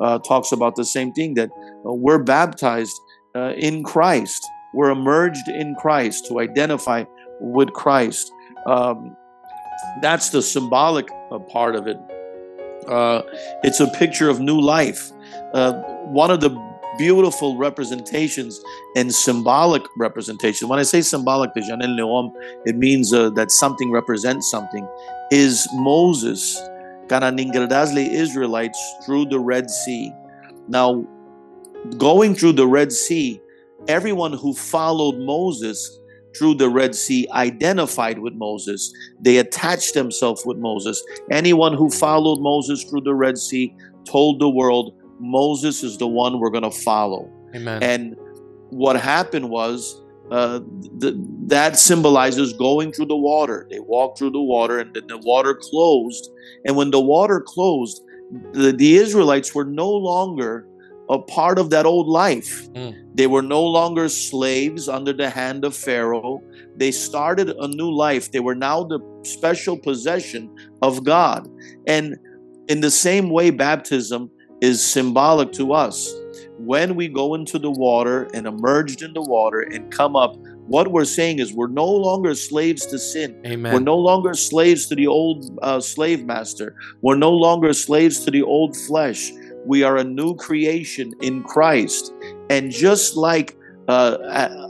uh, 0.01 0.19
talks 0.21 0.53
about 0.53 0.77
the 0.77 0.85
same 0.85 1.13
thing 1.13 1.35
that 1.35 1.51
uh, 1.51 1.93
we're 1.93 2.23
baptized 2.23 2.95
uh, 3.35 3.53
in 3.57 3.83
Christ, 3.85 4.47
we're 4.73 4.91
emerged 4.91 5.49
in 5.49 5.75
Christ 5.75 6.27
to 6.29 6.41
identify 6.41 7.05
with 7.41 7.73
Christ. 7.73 8.33
Um, 8.67 9.17
that's 10.01 10.31
the 10.31 10.43
symbolic 10.43 11.09
uh, 11.31 11.39
part 11.39 11.77
of 11.77 11.87
it. 11.87 11.99
Uh, 12.89 13.23
it's 13.63 13.81
a 13.81 13.89
picture 13.89 14.29
of 14.29 14.41
new 14.41 14.61
life. 14.61 15.11
Uh, 15.53 15.75
one 16.05 16.31
of 16.31 16.41
the 16.41 16.51
beautiful 16.99 17.57
representations 17.57 18.63
and 18.95 19.15
symbolic 19.15 19.83
representation. 19.97 20.69
When 20.69 20.79
I 20.79 20.83
say 20.83 21.03
symbolic, 21.03 21.55
the 21.55 21.61
Janel 21.61 21.99
Leom, 21.99 22.31
it 22.65 22.77
means 22.77 23.13
uh, 23.13 23.31
that 23.31 23.51
something 23.51 23.91
represents 23.91 24.51
something. 24.51 24.87
Is 25.31 25.67
Moses 25.75 26.61
Kananingadazle 27.09 28.09
Israelites 28.11 28.79
through 29.05 29.27
the 29.27 29.39
Red 29.39 29.71
Sea. 29.71 30.13
Now, 30.69 31.07
going 31.99 32.35
through 32.35 32.53
the 32.53 32.67
Red 32.67 32.93
Sea, 32.93 33.41
everyone 33.89 34.33
who 34.33 34.55
followed 34.55 35.19
Moses 35.19 36.01
through 36.37 36.55
the 36.55 36.69
Red 36.69 36.95
Sea 36.95 37.27
identified 37.33 38.19
with 38.19 38.35
Moses. 38.35 38.93
They 39.21 39.39
attached 39.39 39.95
themselves 39.95 40.45
with 40.45 40.59
Moses. 40.59 41.03
Anyone 41.31 41.73
who 41.73 41.89
followed 41.89 42.41
Moses 42.41 42.85
through 42.85 43.03
the 43.03 43.15
Red 43.15 43.39
Sea 43.39 43.75
told 44.05 44.41
the 44.41 44.49
world, 44.49 44.95
Moses 45.21 45.83
is 45.83 45.99
the 45.99 46.07
one 46.07 46.39
we're 46.39 46.51
going 46.51 46.65
to 46.65 46.71
follow. 46.71 47.31
Amen. 47.55 47.83
And 47.83 48.17
what 48.71 49.01
happened 49.01 49.51
was 49.51 50.03
uh, 50.31 50.61
th- 51.01 51.15
that 51.47 51.79
symbolizes 51.79 52.53
going 52.53 52.93
through 52.93 53.07
the 53.07 53.17
water. 53.17 53.67
They 53.71 53.81
walked 53.81 54.19
through 54.19 54.33
the 54.33 54.41
water, 54.41 54.79
and 54.79 54.93
then 54.95 55.07
the 55.07 55.19
water 55.19 55.55
closed. 55.55 56.31
And 56.65 56.77
when 56.77 56.91
the 56.91 57.01
water 57.01 57.41
closed, 57.41 58.03
the, 58.53 58.73
the 58.73 58.97
Israelites 58.97 59.55
were 59.55 59.65
no 59.65 59.89
longer 59.89 60.67
a 61.09 61.19
part 61.19 61.59
of 61.59 61.71
that 61.71 61.87
old 61.87 62.09
life. 62.09 62.69
Mm. 62.73 62.95
They 63.15 63.29
were 63.29 63.43
no 63.43 63.63
longer 63.63 64.09
slaves 64.09 64.89
under 64.89 65.13
the 65.13 65.31
hand 65.31 65.65
of 65.65 65.77
Pharaoh. 65.77 66.43
They 66.77 66.91
started 66.91 67.51
a 67.51 67.69
new 67.69 67.91
life. 67.91 68.33
They 68.33 68.41
were 68.41 68.57
now 68.57 68.83
the 68.83 68.99
special 69.23 69.79
possession 69.79 70.53
of 70.83 71.05
God. 71.05 71.49
And 71.87 72.17
in 72.69 72.81
the 72.81 72.91
same 72.91 73.31
way, 73.31 73.51
baptism 73.51 74.31
is 74.61 74.85
symbolic 74.85 75.53
to 75.53 75.73
us. 75.73 76.13
When 76.59 76.97
we 76.97 77.09
go 77.09 77.35
into 77.35 77.59
the 77.59 77.71
water 77.71 78.29
and 78.33 78.47
emerged 78.47 79.03
in 79.03 79.13
the 79.13 79.23
water 79.23 79.61
and 79.61 79.91
come 79.91 80.17
up, 80.17 80.37
what 80.67 80.91
we're 80.91 81.05
saying 81.05 81.39
is 81.39 81.53
we're 81.53 81.69
no 81.69 81.87
longer 81.87 82.35
slaves 82.35 82.87
to 82.87 82.99
sin. 82.99 83.41
Amen. 83.47 83.73
We're 83.73 83.81
no 83.81 83.97
longer 83.97 84.35
slaves 84.35 84.89
to 84.89 84.95
the 84.95 85.07
old 85.07 85.57
uh, 85.63 85.81
slave 85.81 86.25
master. 86.25 86.75
We're 87.03 87.17
no 87.17 87.31
longer 87.31 87.73
slaves 87.73 88.25
to 88.25 88.31
the 88.31 88.43
old 88.43 88.77
flesh. 88.77 89.33
We 89.65 89.83
are 89.83 89.97
a 89.97 90.05
new 90.05 90.35
creation 90.35 91.13
in 91.21 91.43
Christ. 91.45 92.13
And 92.51 92.71
just 92.71 93.17
like 93.17 93.57
uh, 93.89 94.17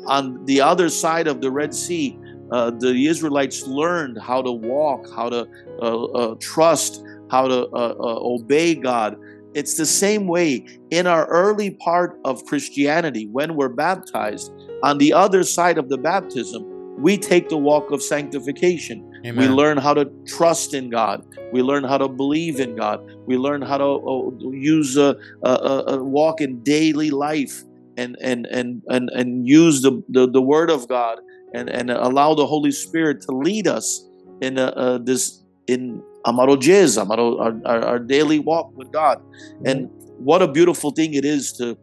on 0.07 0.45
the 0.45 0.61
other 0.61 0.89
side 0.89 1.27
of 1.27 1.41
the 1.41 1.51
Red 1.51 1.75
Sea, 1.75 2.19
uh, 2.51 2.71
the 2.71 3.07
Israelites 3.07 3.67
learned 3.67 4.19
how 4.21 4.43
to 4.43 4.53
walk, 4.53 5.07
how 5.15 5.29
to 5.29 5.49
uh, 5.81 6.05
uh, 6.05 6.35
trust, 6.41 7.05
how 7.31 7.49
to 7.49 7.67
uh, 7.69 7.95
obey 7.99 8.75
God. 8.75 9.17
It's 9.57 9.75
the 9.79 9.87
same 9.87 10.27
way 10.29 10.67
in 10.91 11.07
our 11.07 11.27
early 11.29 11.71
part 11.71 12.21
of 12.27 12.45
Christianity 12.45 13.27
when 13.27 13.57
we're 13.57 13.71
baptized. 13.71 14.53
On 14.83 14.99
the 14.99 15.15
other 15.15 15.45
side 15.45 15.79
of 15.79 15.89
the 15.89 15.97
baptism, 15.97 16.63
we 16.99 17.17
take 17.17 17.49
the 17.49 17.57
walk 17.57 17.91
of 17.91 18.03
sanctification. 18.03 19.11
Amen. 19.25 19.37
We 19.37 19.49
learn 19.49 19.79
how 19.79 19.95
to 19.95 20.11
trust 20.27 20.75
in 20.75 20.91
God. 20.91 21.25
We 21.53 21.63
learn 21.63 21.85
how 21.85 21.97
to 21.97 22.07
believe 22.07 22.61
in 22.61 22.77
God. 22.77 23.01
We 23.27 23.39
learn 23.39 23.63
how 23.63 23.79
to 23.79 23.85
uh, 23.85 24.51
use 24.51 24.99
a, 24.99 25.17
a, 25.43 25.85
a, 25.89 26.05
walk 26.05 26.43
in 26.43 26.63
daily 26.63 27.09
life 27.09 27.65
and 27.97 28.15
and 28.21 28.45
and 28.47 28.83
and, 28.89 29.09
and 29.15 29.49
use 29.49 29.81
the, 29.81 30.03
the, 30.11 30.29
the 30.31 30.43
Word 30.43 30.69
of 30.69 30.87
God 30.87 31.19
and 31.55 31.71
and 31.71 31.91
allow 31.91 32.35
the 32.35 32.47
Holy 32.47 32.73
Spirit 32.73 33.23
to 33.23 33.33
lead 33.33 33.67
us 33.67 34.07
in 34.43 34.59
uh, 34.59 34.73
uh, 34.77 34.99
this 34.99 35.43
in 35.67 36.03
amaro 36.27 36.57
jez, 36.57 36.99
amaro 37.03 37.41
our, 37.41 37.61
our, 37.65 37.85
our 37.85 37.99
daily 37.99 38.39
walk 38.39 38.77
with 38.77 38.91
God. 38.93 39.23
And 39.65 39.89
what 40.19 40.43
a 40.43 40.49
beautiful 40.49 40.91
thing 40.91 41.15
it 41.15 41.25
is 41.25 41.53
to 41.55 41.79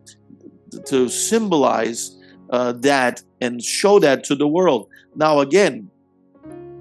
to 0.86 1.08
symbolize 1.08 2.18
uh, 2.50 2.74
that 2.74 3.22
and 3.42 3.64
show 3.64 4.00
that 4.00 4.24
to 4.26 4.36
the 4.36 4.48
world. 4.48 4.88
Now 5.16 5.40
again, 5.40 5.90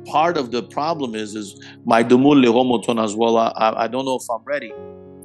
part 0.07 0.37
of 0.37 0.50
the 0.50 0.62
problem 0.62 1.14
is 1.14 1.35
is 1.35 1.61
my 1.85 2.02
dumul 2.02 2.42
lehomoton 2.45 3.02
as 3.02 3.14
well. 3.14 3.37
I, 3.37 3.52
I 3.57 3.87
don't 3.88 4.04
know 4.04 4.16
if 4.16 4.28
I'm 4.31 4.45
ready. 4.45 4.73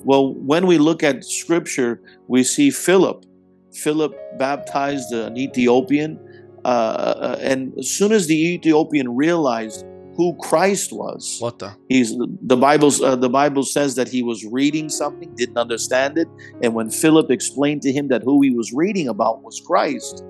Well, 0.03 0.33
when 0.35 0.67
we 0.67 0.77
look 0.77 1.03
at 1.03 1.25
scripture, 1.25 1.99
we 2.27 2.43
see 2.43 2.69
Philip. 2.69 3.25
Philip 3.73 4.15
baptized 4.37 5.11
an 5.11 5.37
Ethiopian, 5.37 6.19
uh, 6.63 6.67
uh 6.67 7.37
and 7.41 7.77
as 7.77 7.89
soon 7.89 8.11
as 8.11 8.27
the 8.27 8.53
Ethiopian 8.53 9.15
realized 9.15 9.85
who 10.17 10.35
Christ 10.41 10.91
was. 10.91 11.37
What 11.39 11.59
the? 11.59 11.75
He's 11.87 12.17
the 12.17 12.57
Bible. 12.57 12.91
Uh, 13.03 13.15
the 13.15 13.29
Bible 13.29 13.63
says 13.63 13.95
that 13.95 14.09
he 14.09 14.23
was 14.23 14.43
reading 14.45 14.89
something, 14.89 15.33
didn't 15.35 15.57
understand 15.57 16.17
it, 16.17 16.27
and 16.61 16.73
when 16.73 16.89
Philip 16.89 17.29
explained 17.29 17.83
to 17.83 17.91
him 17.91 18.07
that 18.07 18.23
who 18.23 18.41
he 18.41 18.49
was 18.49 18.73
reading 18.73 19.07
about 19.07 19.43
was 19.43 19.61
Christ, 19.65 20.23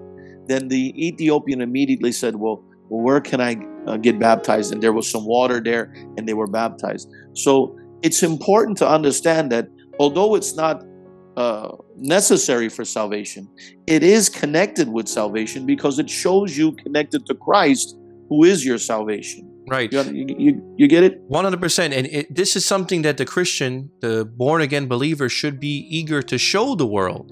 then 0.48 0.68
the 0.68 0.94
Ethiopian 1.08 1.62
immediately 1.62 2.12
said, 2.12 2.36
"Well, 2.36 2.64
well 2.90 3.02
where 3.02 3.22
can 3.22 3.40
I 3.40 3.56
uh, 3.88 3.96
get 3.96 4.20
baptized?" 4.20 4.74
And 4.74 4.84
there 4.84 4.94
was 4.94 5.10
some 5.10 5.26
water 5.26 5.62
there, 5.62 5.94
and 6.18 6.28
they 6.28 6.34
were 6.34 6.48
baptized. 6.48 7.10
So 7.34 7.80
it's 8.04 8.22
important 8.24 8.78
to 8.80 8.90
understand 8.90 9.54
that 9.54 9.70
although 10.00 10.36
it's 10.36 10.56
not 10.56 10.84
uh, 11.38 11.70
necessary 11.96 12.68
for 12.68 12.84
salvation, 12.84 13.48
it 13.88 14.04
is 14.04 14.28
connected 14.28 14.90
with 14.90 15.08
salvation 15.08 15.66
because 15.66 15.98
it 15.98 16.10
shows 16.10 16.58
you 16.58 16.74
connected 16.74 17.26
to 17.28 17.36
Christ, 17.36 17.98
who 18.28 18.44
is 18.44 18.66
your 18.66 18.80
salvation. 18.80 19.50
Right. 19.68 19.92
You, 19.92 20.26
you, 20.38 20.76
you 20.78 20.88
get 20.88 21.04
it? 21.04 21.30
100%. 21.30 21.92
And 21.92 22.08
it, 22.08 22.34
this 22.34 22.56
is 22.56 22.66
something 22.66 23.02
that 23.02 23.18
the 23.18 23.26
Christian, 23.26 23.92
the 24.00 24.24
born 24.24 24.62
again 24.62 24.88
believer, 24.88 25.28
should 25.28 25.60
be 25.60 25.86
eager 25.90 26.22
to 26.22 26.38
show 26.38 26.76
the 26.76 26.88
world. 26.88 27.32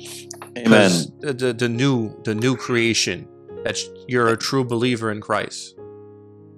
Amen. 0.57 0.91
The, 1.19 1.33
the, 1.33 1.53
the 1.53 1.69
new 1.69 2.21
the 2.23 2.33
new 2.33 2.55
creation 2.55 3.27
that 3.63 3.77
you're 4.07 4.29
a 4.29 4.37
true 4.37 4.63
believer 4.63 5.11
in 5.11 5.21
Christ. 5.21 5.75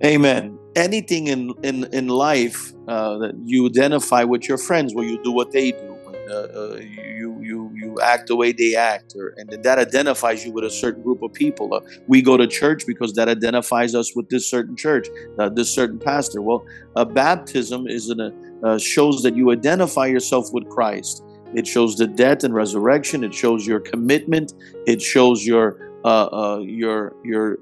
Amen. 0.05 0.60
Anything 0.75 1.27
in 1.27 1.53
in 1.63 1.86
in 1.86 2.07
life 2.07 2.74
uh, 2.88 3.17
that 3.17 3.34
you 3.43 3.65
identify 3.65 4.24
with 4.24 4.48
your 4.48 4.60
friends, 4.60 4.93
where 4.93 5.05
you 5.05 5.22
do 5.24 5.31
what 5.31 5.51
they 5.51 5.72
do, 5.72 5.97
uh, 6.29 6.34
uh, 6.34 6.75
you 6.75 7.39
you 7.41 7.72
you 7.74 7.98
act 8.01 8.27
the 8.27 8.36
way 8.36 8.51
they 8.51 8.75
act, 8.75 9.13
or 9.15 9.34
and 9.38 9.50
that 9.63 9.79
identifies 9.79 10.46
you 10.46 10.51
with 10.51 10.63
a 10.63 10.69
certain 10.69 11.01
group 11.01 11.22
of 11.22 11.34
people. 11.34 11.74
Uh, 11.74 11.79
we 12.07 12.22
go 12.22 12.38
to 12.38 12.48
church 12.48 12.86
because 12.86 13.13
that 13.13 13.29
identifies 13.29 13.96
us 13.96 14.15
with 14.15 14.29
this 14.29 14.50
certain 14.50 14.75
church, 14.75 15.07
uh, 15.39 15.50
this 15.50 15.74
certain 15.74 16.00
pastor. 16.00 16.41
Well, 16.41 16.65
a 16.96 17.05
baptism 17.05 17.88
is 17.88 18.10
an 18.10 18.60
uh, 18.63 18.77
shows 18.77 19.24
that 19.24 19.36
you 19.36 19.51
identify 19.51 20.07
yourself 20.07 20.48
with 20.51 20.67
Christ. 20.69 21.24
It 21.53 21.65
shows 21.65 21.96
the 21.96 22.07
death 22.07 22.43
and 22.43 22.53
resurrection. 22.53 23.24
It 23.24 23.34
shows 23.34 23.65
your 23.65 23.79
commitment. 23.79 24.53
It 24.86 25.01
shows 25.01 25.46
your 25.46 25.79
uh, 26.03 26.60
your 26.62 27.13
your 27.24 27.57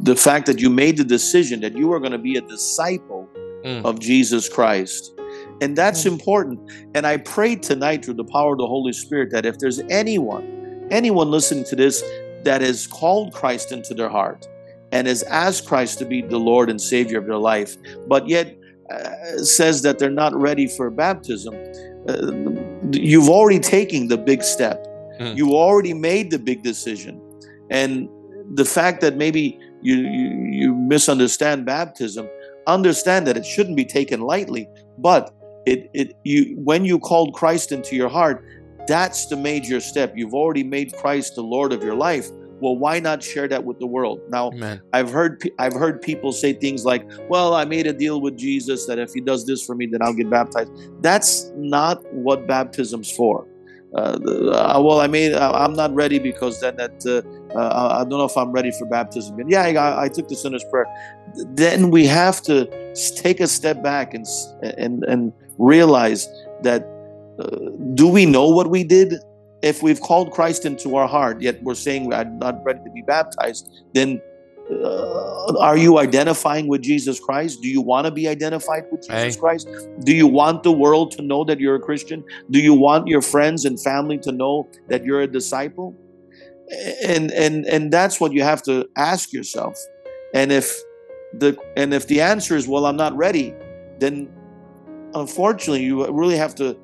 the 0.00 0.16
fact 0.16 0.46
that 0.46 0.60
you 0.60 0.70
made 0.70 0.96
the 0.96 1.04
decision 1.04 1.60
that 1.60 1.76
you 1.76 1.92
are 1.92 1.98
going 1.98 2.12
to 2.12 2.18
be 2.18 2.36
a 2.36 2.40
disciple 2.42 3.28
mm. 3.64 3.84
of 3.84 3.98
Jesus 3.98 4.48
Christ. 4.48 5.15
And 5.60 5.76
that's 5.76 6.04
important. 6.04 6.60
And 6.94 7.06
I 7.06 7.16
pray 7.16 7.56
tonight 7.56 8.04
through 8.04 8.14
the 8.14 8.24
power 8.24 8.52
of 8.52 8.58
the 8.58 8.66
Holy 8.66 8.92
Spirit 8.92 9.30
that 9.30 9.46
if 9.46 9.58
there's 9.58 9.78
anyone, 9.88 10.86
anyone 10.90 11.30
listening 11.30 11.64
to 11.64 11.76
this 11.76 12.02
that 12.44 12.60
has 12.60 12.86
called 12.86 13.32
Christ 13.32 13.72
into 13.72 13.94
their 13.94 14.08
heart 14.08 14.46
and 14.92 15.06
has 15.06 15.22
asked 15.24 15.66
Christ 15.66 15.98
to 15.98 16.04
be 16.04 16.22
the 16.22 16.38
Lord 16.38 16.70
and 16.70 16.80
Savior 16.80 17.18
of 17.18 17.26
their 17.26 17.38
life, 17.38 17.76
but 18.06 18.28
yet 18.28 18.56
uh, 18.90 19.38
says 19.38 19.82
that 19.82 19.98
they're 19.98 20.10
not 20.10 20.34
ready 20.34 20.68
for 20.68 20.90
baptism, 20.90 21.54
uh, 22.08 22.30
you've 22.92 23.28
already 23.28 23.58
taken 23.58 24.08
the 24.08 24.16
big 24.16 24.42
step. 24.42 24.86
Mm. 25.18 25.36
You 25.36 25.54
already 25.54 25.92
made 25.92 26.30
the 26.30 26.38
big 26.38 26.62
decision. 26.62 27.20
And 27.70 28.08
the 28.54 28.64
fact 28.64 29.00
that 29.00 29.16
maybe 29.16 29.58
you, 29.82 29.96
you, 29.96 30.28
you 30.50 30.74
misunderstand 30.74 31.66
baptism, 31.66 32.28
understand 32.66 33.26
that 33.26 33.36
it 33.36 33.44
shouldn't 33.44 33.76
be 33.76 33.84
taken 33.84 34.20
lightly, 34.20 34.68
but 34.98 35.34
it 35.66 35.90
it 35.92 36.16
you 36.24 36.56
when 36.56 36.84
you 36.84 36.98
called 36.98 37.34
Christ 37.34 37.72
into 37.72 37.96
your 37.96 38.08
heart, 38.08 38.44
that's 38.86 39.26
the 39.26 39.36
major 39.36 39.80
step. 39.80 40.14
You've 40.16 40.34
already 40.34 40.64
made 40.64 40.96
Christ 40.96 41.34
the 41.34 41.42
Lord 41.42 41.72
of 41.72 41.82
your 41.82 41.94
life. 41.94 42.30
Well, 42.58 42.76
why 42.78 43.00
not 43.00 43.22
share 43.22 43.48
that 43.48 43.64
with 43.64 43.78
the 43.80 43.86
world? 43.86 44.20
Now, 44.30 44.48
Amen. 44.48 44.80
I've 44.94 45.10
heard 45.10 45.42
I've 45.58 45.74
heard 45.74 46.00
people 46.00 46.32
say 46.32 46.54
things 46.54 46.84
like, 46.86 47.06
"Well, 47.28 47.52
I 47.54 47.66
made 47.66 47.86
a 47.86 47.92
deal 47.92 48.20
with 48.20 48.38
Jesus 48.38 48.86
that 48.86 48.98
if 48.98 49.12
he 49.12 49.20
does 49.20 49.44
this 49.44 49.62
for 49.64 49.74
me, 49.74 49.86
then 49.86 50.00
I'll 50.02 50.14
get 50.14 50.30
baptized." 50.30 50.70
That's 51.02 51.50
not 51.56 52.02
what 52.14 52.46
baptism's 52.46 53.10
for. 53.10 53.46
Uh, 53.94 54.18
uh, 54.18 54.80
well, 54.82 55.00
I 55.00 55.06
made. 55.06 55.32
Uh, 55.32 55.52
I'm 55.54 55.74
not 55.74 55.94
ready 55.94 56.18
because 56.18 56.60
then 56.60 56.76
that 56.76 57.04
uh, 57.06 57.56
uh, 57.56 57.98
I 58.00 58.04
don't 58.04 58.18
know 58.18 58.24
if 58.24 58.36
I'm 58.36 58.52
ready 58.52 58.70
for 58.70 58.86
baptism. 58.86 59.38
And 59.38 59.50
yeah, 59.50 59.62
I, 59.62 60.04
I, 60.04 60.08
took 60.08 60.28
the 60.28 60.36
sinner's 60.36 60.64
prayer. 60.64 60.86
Then 61.54 61.90
we 61.90 62.06
have 62.06 62.42
to 62.42 62.66
take 63.16 63.40
a 63.40 63.46
step 63.46 63.82
back 63.82 64.12
and 64.12 64.26
and 64.62 65.04
and 65.04 65.32
realize 65.58 66.28
that 66.62 66.82
uh, 67.38 67.70
do 67.94 68.08
we 68.08 68.26
know 68.26 68.48
what 68.48 68.70
we 68.70 68.84
did? 68.84 69.14
If 69.62 69.82
we've 69.82 70.00
called 70.00 70.32
Christ 70.32 70.64
into 70.64 70.96
our 70.96 71.08
heart, 71.08 71.40
yet 71.40 71.62
we're 71.62 71.74
saying 71.74 72.12
I'm 72.12 72.38
not 72.38 72.62
ready 72.64 72.80
to 72.84 72.90
be 72.90 73.02
baptized, 73.02 73.68
then 73.94 74.20
uh, 74.70 75.58
are 75.58 75.76
you 75.76 75.98
identifying 75.98 76.66
with 76.66 76.82
Jesus 76.82 77.20
Christ? 77.20 77.62
Do 77.62 77.68
you 77.68 77.80
want 77.80 78.06
to 78.06 78.10
be 78.10 78.26
identified 78.26 78.84
with 78.90 79.02
Jesus 79.02 79.34
hey. 79.34 79.40
Christ? 79.40 79.68
Do 80.00 80.14
you 80.14 80.26
want 80.26 80.62
the 80.62 80.72
world 80.72 81.12
to 81.12 81.22
know 81.22 81.44
that 81.44 81.60
you're 81.60 81.76
a 81.76 81.80
Christian? 81.80 82.24
Do 82.50 82.58
you 82.58 82.74
want 82.74 83.06
your 83.06 83.22
friends 83.22 83.64
and 83.64 83.80
family 83.80 84.18
to 84.18 84.32
know 84.32 84.68
that 84.88 85.04
you're 85.04 85.20
a 85.20 85.26
disciple? 85.26 85.94
And 87.04 87.30
and 87.30 87.64
and 87.66 87.92
that's 87.92 88.20
what 88.20 88.32
you 88.32 88.42
have 88.42 88.60
to 88.64 88.88
ask 88.96 89.32
yourself. 89.32 89.78
And 90.34 90.50
if 90.50 90.74
the 91.32 91.56
and 91.76 91.94
if 91.94 92.08
the 92.08 92.20
answer 92.20 92.56
is 92.56 92.66
well, 92.66 92.86
I'm 92.86 92.96
not 92.96 93.16
ready, 93.16 93.54
then 94.00 94.28
unfortunately, 95.20 95.84
you 95.84 96.06
really 96.10 96.36
have 96.36 96.54
to 96.56 96.76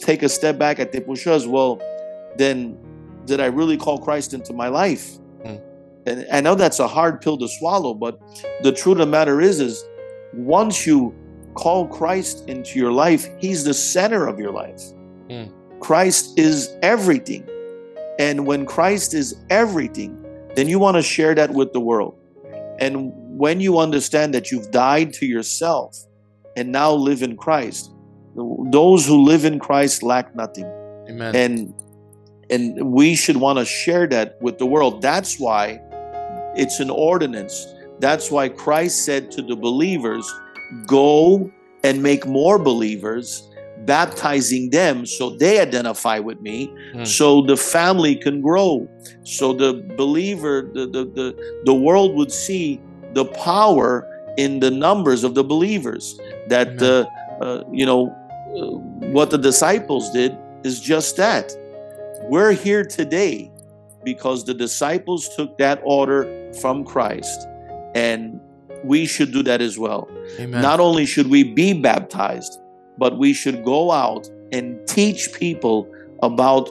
take 0.00 0.22
a 0.22 0.28
step 0.28 0.58
back 0.58 0.80
at 0.80 0.92
the 0.92 1.00
push 1.00 1.26
as 1.26 1.46
well. 1.46 1.80
Then, 2.36 2.78
did 3.26 3.40
I 3.40 3.46
really 3.46 3.76
call 3.76 3.98
Christ 3.98 4.34
into 4.34 4.52
my 4.52 4.68
life? 4.68 5.18
Mm. 5.44 5.60
And 6.06 6.26
I 6.32 6.40
know 6.40 6.54
that's 6.54 6.80
a 6.80 6.88
hard 6.88 7.20
pill 7.20 7.38
to 7.38 7.48
swallow, 7.48 7.94
but 7.94 8.20
the 8.62 8.72
truth 8.72 8.94
of 8.94 8.98
the 8.98 9.06
matter 9.06 9.40
is, 9.40 9.60
is 9.60 9.84
once 10.32 10.86
you 10.86 11.14
call 11.54 11.86
Christ 11.86 12.48
into 12.48 12.78
your 12.78 12.92
life, 12.92 13.28
He's 13.38 13.64
the 13.64 13.74
center 13.74 14.26
of 14.26 14.38
your 14.38 14.50
life. 14.50 14.82
Mm. 15.28 15.52
Christ 15.80 16.38
is 16.38 16.74
everything. 16.82 17.48
And 18.18 18.46
when 18.46 18.64
Christ 18.64 19.14
is 19.14 19.36
everything, 19.50 20.20
then 20.54 20.68
you 20.68 20.78
want 20.78 20.96
to 20.96 21.02
share 21.02 21.34
that 21.34 21.50
with 21.50 21.72
the 21.72 21.80
world. 21.80 22.16
And 22.78 23.12
when 23.38 23.60
you 23.60 23.78
understand 23.78 24.34
that 24.34 24.50
you've 24.50 24.70
died 24.70 25.12
to 25.14 25.26
yourself 25.26 25.96
and 26.56 26.70
now 26.72 26.92
live 26.92 27.22
in 27.22 27.36
Christ, 27.36 27.90
those 28.36 29.06
who 29.06 29.22
live 29.24 29.44
in 29.44 29.58
Christ 29.58 30.02
lack 30.02 30.34
nothing. 30.34 30.64
Amen. 31.08 31.34
And 31.36 31.74
and 32.50 32.92
we 32.92 33.14
should 33.14 33.36
want 33.38 33.58
to 33.58 33.64
share 33.64 34.06
that 34.08 34.36
with 34.42 34.58
the 34.58 34.66
world. 34.66 35.00
That's 35.00 35.38
why 35.40 35.80
it's 36.56 36.78
an 36.80 36.90
ordinance. 36.90 37.66
That's 38.00 38.30
why 38.30 38.48
Christ 38.50 39.04
said 39.04 39.30
to 39.32 39.42
the 39.42 39.56
believers, 39.56 40.30
Go 40.86 41.50
and 41.84 42.02
make 42.02 42.26
more 42.26 42.58
believers, 42.58 43.48
baptizing 43.86 44.70
them 44.70 45.06
so 45.06 45.30
they 45.36 45.60
identify 45.60 46.18
with 46.18 46.40
me, 46.40 46.68
Mm. 46.94 47.06
so 47.06 47.42
the 47.42 47.56
family 47.56 48.14
can 48.16 48.40
grow, 48.40 48.88
so 49.24 49.52
the 49.52 49.82
believer, 49.96 50.70
the, 50.74 50.86
the, 50.86 51.04
the, 51.04 51.60
the 51.64 51.74
world 51.74 52.14
would 52.14 52.32
see 52.32 52.80
the 53.14 53.24
power 53.24 54.06
in 54.36 54.60
the 54.60 54.70
numbers 54.70 55.24
of 55.24 55.34
the 55.34 55.44
believers. 55.44 56.18
That, 56.48 56.80
uh, 56.82 57.06
uh, 57.44 57.64
you 57.72 57.86
know, 57.86 58.08
uh, 58.56 58.76
what 59.08 59.30
the 59.30 59.38
disciples 59.38 60.10
did 60.10 60.36
is 60.64 60.80
just 60.80 61.16
that. 61.16 61.54
We're 62.28 62.52
here 62.52 62.84
today 62.84 63.50
because 64.04 64.44
the 64.44 64.54
disciples 64.54 65.34
took 65.36 65.58
that 65.58 65.80
order 65.84 66.52
from 66.60 66.84
Christ, 66.84 67.46
and 67.94 68.40
we 68.84 69.06
should 69.06 69.32
do 69.32 69.42
that 69.42 69.60
as 69.60 69.78
well. 69.78 70.08
Amen. 70.38 70.60
Not 70.60 70.80
only 70.80 71.06
should 71.06 71.28
we 71.28 71.42
be 71.44 71.72
baptized, 71.72 72.58
but 72.98 73.18
we 73.18 73.32
should 73.32 73.64
go 73.64 73.90
out 73.90 74.28
and 74.52 74.86
teach 74.86 75.32
people 75.32 75.90
about 76.22 76.70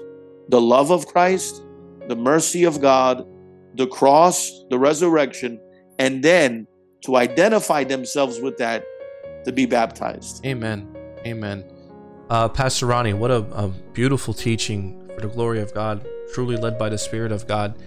the 0.50 0.62
love 0.62 0.91
of 0.91 1.08
Christ, 1.08 1.63
the 2.08 2.15
mercy 2.15 2.63
of 2.63 2.82
God, 2.82 3.27
the 3.75 3.88
cross, 3.88 4.63
the 4.70 4.77
resurrection, 4.77 5.60
and 6.00 6.24
then 6.24 6.67
to 7.03 7.17
identify 7.17 7.83
themselves 7.83 8.39
with 8.39 8.57
that 8.57 8.86
to 9.45 9.51
be 9.51 9.65
baptized. 9.65 10.45
Amen. 10.45 10.95
Amen. 11.25 11.63
Uh, 12.29 12.48
Pastor 12.50 12.88
Ronnie, 12.88 13.13
what 13.13 13.31
a, 13.31 13.45
a 13.53 13.67
beautiful 13.93 14.33
teaching 14.33 15.10
for 15.13 15.22
the 15.22 15.27
glory 15.27 15.62
of 15.62 15.74
God, 15.74 16.07
truly 16.33 16.55
led 16.55 16.77
by 16.77 16.89
the 16.89 16.98
Spirit 16.98 17.31
of 17.31 17.48
God. 17.48 17.77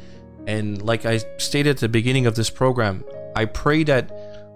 And 0.47 0.81
like 0.83 1.05
I 1.07 1.19
stated 1.39 1.71
at 1.71 1.79
the 1.79 1.89
beginning 1.89 2.27
of 2.27 2.37
this 2.37 2.51
program, 2.51 3.05
I 3.35 3.47
pray 3.47 3.83
that 3.85 4.11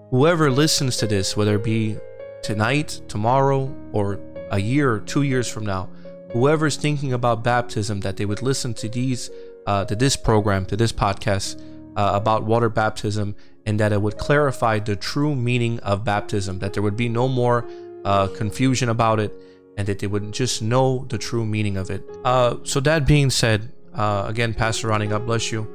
whoever 0.09 0.49
listens 0.49 0.97
to 0.97 1.07
this, 1.07 1.35
whether 1.35 1.55
it 1.55 1.63
be 1.63 1.97
tonight, 2.43 3.01
tomorrow, 3.07 3.75
or 3.91 4.19
a 4.51 4.59
year 4.59 4.91
or 4.93 4.99
two 4.99 5.23
years 5.23 5.47
from 5.47 5.65
now, 5.65 5.89
whoever's 6.31 6.77
thinking 6.77 7.13
about 7.13 7.43
baptism, 7.43 7.99
that 8.01 8.17
they 8.17 8.25
would 8.25 8.41
listen 8.41 8.73
to 8.75 8.87
these, 8.87 9.29
uh, 9.67 9.83
to 9.85 9.95
this 9.95 10.15
program, 10.15 10.65
to 10.67 10.77
this 10.77 10.91
podcast 10.91 11.61
uh, 11.95 12.11
about 12.13 12.43
water 12.43 12.69
baptism, 12.69 13.35
and 13.65 13.79
that 13.79 13.91
it 13.91 14.01
would 14.01 14.17
clarify 14.17 14.79
the 14.79 14.95
true 14.95 15.35
meaning 15.35 15.79
of 15.79 16.03
baptism, 16.03 16.59
that 16.59 16.73
there 16.73 16.83
would 16.83 16.97
be 16.97 17.09
no 17.09 17.27
more 17.27 17.67
uh, 18.05 18.27
confusion 18.27 18.89
about 18.89 19.19
it, 19.19 19.33
and 19.77 19.87
that 19.87 19.99
they 19.99 20.07
would 20.07 20.31
just 20.31 20.61
know 20.61 21.05
the 21.09 21.17
true 21.17 21.45
meaning 21.45 21.77
of 21.77 21.89
it. 21.89 22.03
Uh, 22.23 22.57
so 22.63 22.79
that 22.79 23.05
being 23.05 23.29
said, 23.29 23.71
uh, 23.93 24.25
again, 24.27 24.53
Pastor 24.53 24.87
Ronnie, 24.87 25.07
God 25.07 25.25
bless 25.25 25.51
you. 25.51 25.67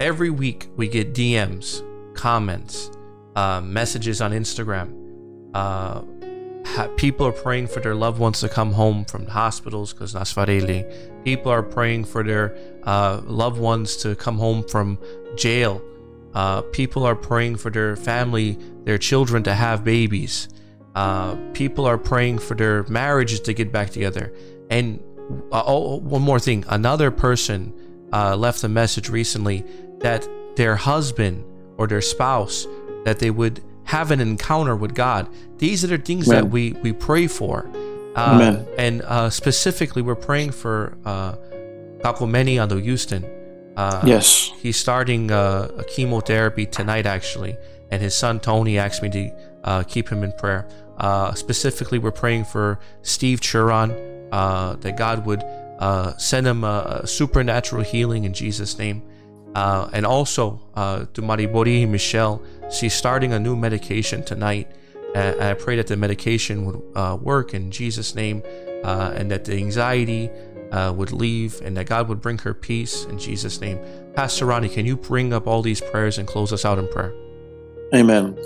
Every 0.00 0.30
week 0.30 0.68
we 0.76 0.88
get 0.88 1.14
DMs, 1.14 1.82
comments, 2.14 2.90
uh, 3.36 3.60
messages 3.60 4.20
on 4.20 4.32
Instagram. 4.32 4.98
People 6.96 7.26
are 7.26 7.32
praying 7.32 7.66
for 7.68 7.80
their 7.80 7.94
loved 7.94 8.18
ones 8.18 8.40
to 8.40 8.48
come 8.48 8.72
home 8.72 9.04
from 9.04 9.26
hospitals 9.26 9.92
because 9.92 10.14
Nasfareli. 10.14 11.24
People 11.24 11.52
are 11.52 11.62
praying 11.62 12.04
for 12.04 12.22
their 12.22 12.56
uh, 12.84 13.20
loved 13.24 13.58
ones 13.58 13.96
to 13.98 14.14
come 14.16 14.38
home 14.38 14.62
from 14.62 14.98
jail. 15.36 15.82
Uh, 16.34 16.62
people 16.62 17.04
are 17.04 17.14
praying 17.14 17.56
for 17.56 17.70
their 17.70 17.96
family, 17.96 18.58
their 18.84 18.98
children 18.98 19.42
to 19.42 19.54
have 19.54 19.84
babies. 19.84 20.48
Uh, 20.94 21.34
people 21.52 21.84
are 21.84 21.98
praying 21.98 22.38
for 22.38 22.54
their 22.54 22.84
marriages 22.84 23.40
to 23.40 23.54
get 23.54 23.72
back 23.72 23.90
together. 23.90 24.32
And 24.70 25.02
uh, 25.50 25.62
oh, 25.66 25.96
one 25.98 26.22
more 26.22 26.40
thing 26.40 26.64
another 26.68 27.10
person 27.10 27.72
uh, 28.12 28.36
left 28.36 28.64
a 28.64 28.68
message 28.68 29.08
recently 29.08 29.64
that 29.98 30.28
their 30.56 30.76
husband 30.76 31.44
or 31.78 31.86
their 31.86 32.00
spouse 32.00 32.66
that 33.04 33.18
they 33.18 33.30
would 33.30 33.62
have 33.84 34.10
an 34.10 34.20
encounter 34.20 34.76
with 34.76 34.94
God. 34.94 35.28
These 35.58 35.84
are 35.84 35.88
the 35.88 35.98
things 35.98 36.28
Amen. 36.28 36.44
that 36.44 36.50
we 36.50 36.72
we 36.72 36.92
pray 36.92 37.26
for. 37.26 37.70
Uh. 38.14 38.62
And 38.76 39.02
uh, 39.02 39.30
specifically, 39.30 40.02
we're 40.02 40.14
praying 40.14 40.52
for 40.52 40.98
uh, 41.04 41.34
Ando 42.04 42.82
Houston. 42.82 43.24
Uh, 43.76 44.02
Yes. 44.04 44.52
He's 44.58 44.76
starting 44.76 45.30
uh, 45.30 45.68
a 45.78 45.84
chemotherapy 45.84 46.66
tonight, 46.66 47.06
actually, 47.06 47.56
and 47.90 48.02
his 48.02 48.14
son 48.14 48.38
Tony 48.38 48.78
asked 48.78 49.02
me 49.02 49.10
to 49.10 49.30
uh, 49.64 49.82
keep 49.84 50.08
him 50.08 50.22
in 50.22 50.32
prayer. 50.32 50.68
Uh, 50.98 51.32
specifically, 51.34 51.98
we're 51.98 52.12
praying 52.12 52.44
for 52.44 52.78
Steve 53.02 53.40
Churon, 53.40 53.92
uh, 54.30 54.76
that 54.80 54.96
God 54.96 55.26
would 55.26 55.42
uh, 55.78 56.16
send 56.16 56.46
him 56.46 56.64
a, 56.64 57.00
a 57.02 57.06
supernatural 57.06 57.82
healing 57.82 58.24
in 58.24 58.32
Jesus' 58.32 58.78
name. 58.78 59.02
Uh, 59.54 59.88
and 59.92 60.06
also 60.06 60.60
uh, 60.74 61.04
to 61.12 61.22
Maribori 61.22 61.88
Michelle, 61.88 62.42
she's 62.70 62.94
starting 62.94 63.32
a 63.32 63.38
new 63.38 63.54
medication 63.56 64.24
tonight. 64.24 64.70
And 65.14 65.42
I 65.42 65.54
pray 65.54 65.76
that 65.76 65.88
the 65.88 65.96
medication 65.96 66.64
would 66.64 66.82
uh, 66.94 67.18
work 67.20 67.52
in 67.52 67.70
Jesus' 67.70 68.14
name, 68.14 68.42
uh, 68.82 69.12
and 69.14 69.30
that 69.30 69.44
the 69.44 69.54
anxiety 69.56 70.30
uh, 70.70 70.92
would 70.96 71.12
leave, 71.12 71.60
and 71.60 71.76
that 71.76 71.84
God 71.86 72.08
would 72.08 72.22
bring 72.22 72.38
her 72.38 72.54
peace 72.54 73.04
in 73.04 73.18
Jesus' 73.18 73.60
name. 73.60 73.78
Pastor 74.14 74.46
Ronnie, 74.46 74.70
can 74.70 74.86
you 74.86 74.96
bring 74.96 75.34
up 75.34 75.46
all 75.46 75.60
these 75.60 75.82
prayers 75.82 76.16
and 76.16 76.26
close 76.26 76.50
us 76.50 76.64
out 76.64 76.78
in 76.78 76.88
prayer? 76.88 77.12
Amen. 77.94 78.38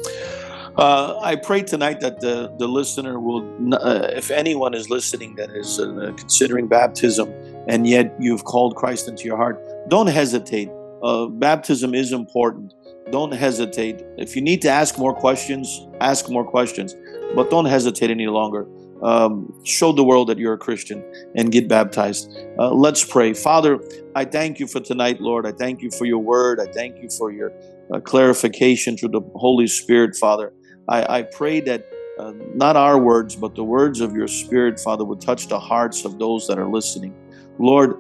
Uh, 0.77 1.19
I 1.23 1.37
pray 1.37 1.63
tonight 1.63 2.01
that 2.01 2.21
the, 2.21 2.53
the 2.59 2.67
listener 2.67 3.19
will, 3.19 3.49
uh, 3.75 4.09
if 4.11 4.31
anyone 4.31 4.75
is 4.75 4.91
listening 4.91 5.35
that 5.37 5.51
is 5.51 5.79
uh, 5.79 6.13
considering 6.17 6.67
baptism 6.67 7.33
and 7.67 7.87
yet 7.87 8.15
you've 8.19 8.45
called 8.45 8.77
Christ 8.77 9.09
into 9.09 9.25
your 9.25 9.37
heart, 9.37 9.59
don't 9.89 10.09
hesitate. 10.09 10.69
Uh, 11.07 11.27
baptism 11.27 11.95
is 11.95 12.11
important. 12.13 12.75
Don't 13.13 13.33
hesitate. 13.33 14.03
If 14.19 14.35
you 14.35 14.43
need 14.43 14.61
to 14.63 14.69
ask 14.69 14.99
more 14.99 15.15
questions, 15.15 15.87
ask 16.01 16.29
more 16.29 16.45
questions, 16.45 16.97
but 17.37 17.49
don't 17.49 17.67
hesitate 17.67 18.11
any 18.11 18.27
longer. 18.27 18.67
Um, 19.05 19.55
show 19.65 19.93
the 19.93 20.03
world 20.03 20.29
that 20.31 20.39
you're 20.39 20.55
a 20.55 20.59
Christian 20.59 21.05
and 21.37 21.53
get 21.53 21.69
baptized. 21.69 22.29
Uh, 22.59 22.73
let's 22.73 23.05
pray. 23.05 23.35
Father, 23.35 23.79
I 24.17 24.25
thank 24.25 24.59
you 24.59 24.67
for 24.67 24.81
tonight, 24.81 25.21
Lord. 25.21 25.47
I 25.47 25.53
thank 25.53 25.81
you 25.81 25.93
for 25.93 26.07
your 26.07 26.19
word. 26.19 26.59
I 26.59 26.67
thank 26.73 27.01
you 27.01 27.09
for 27.09 27.31
your 27.31 27.53
uh, 27.95 28.01
clarification 28.01 28.97
through 28.97 29.11
the 29.11 29.21
Holy 29.37 29.69
Spirit, 29.69 30.17
Father. 30.17 30.53
I, 30.89 31.19
I 31.19 31.23
pray 31.23 31.61
that 31.61 31.87
uh, 32.19 32.33
not 32.55 32.75
our 32.75 32.99
words, 32.99 33.37
but 33.37 33.55
the 33.55 33.63
words 33.63 34.01
of 34.01 34.17
your 34.17 34.27
Spirit, 34.27 34.81
Father, 34.81 35.05
would 35.05 35.21
touch 35.21 35.47
the 35.47 35.61
hearts 35.61 36.05
of 36.05 36.19
those 36.19 36.49
that 36.49 36.59
are 36.59 36.69
listening. 36.69 37.15
Lord, 37.59 37.97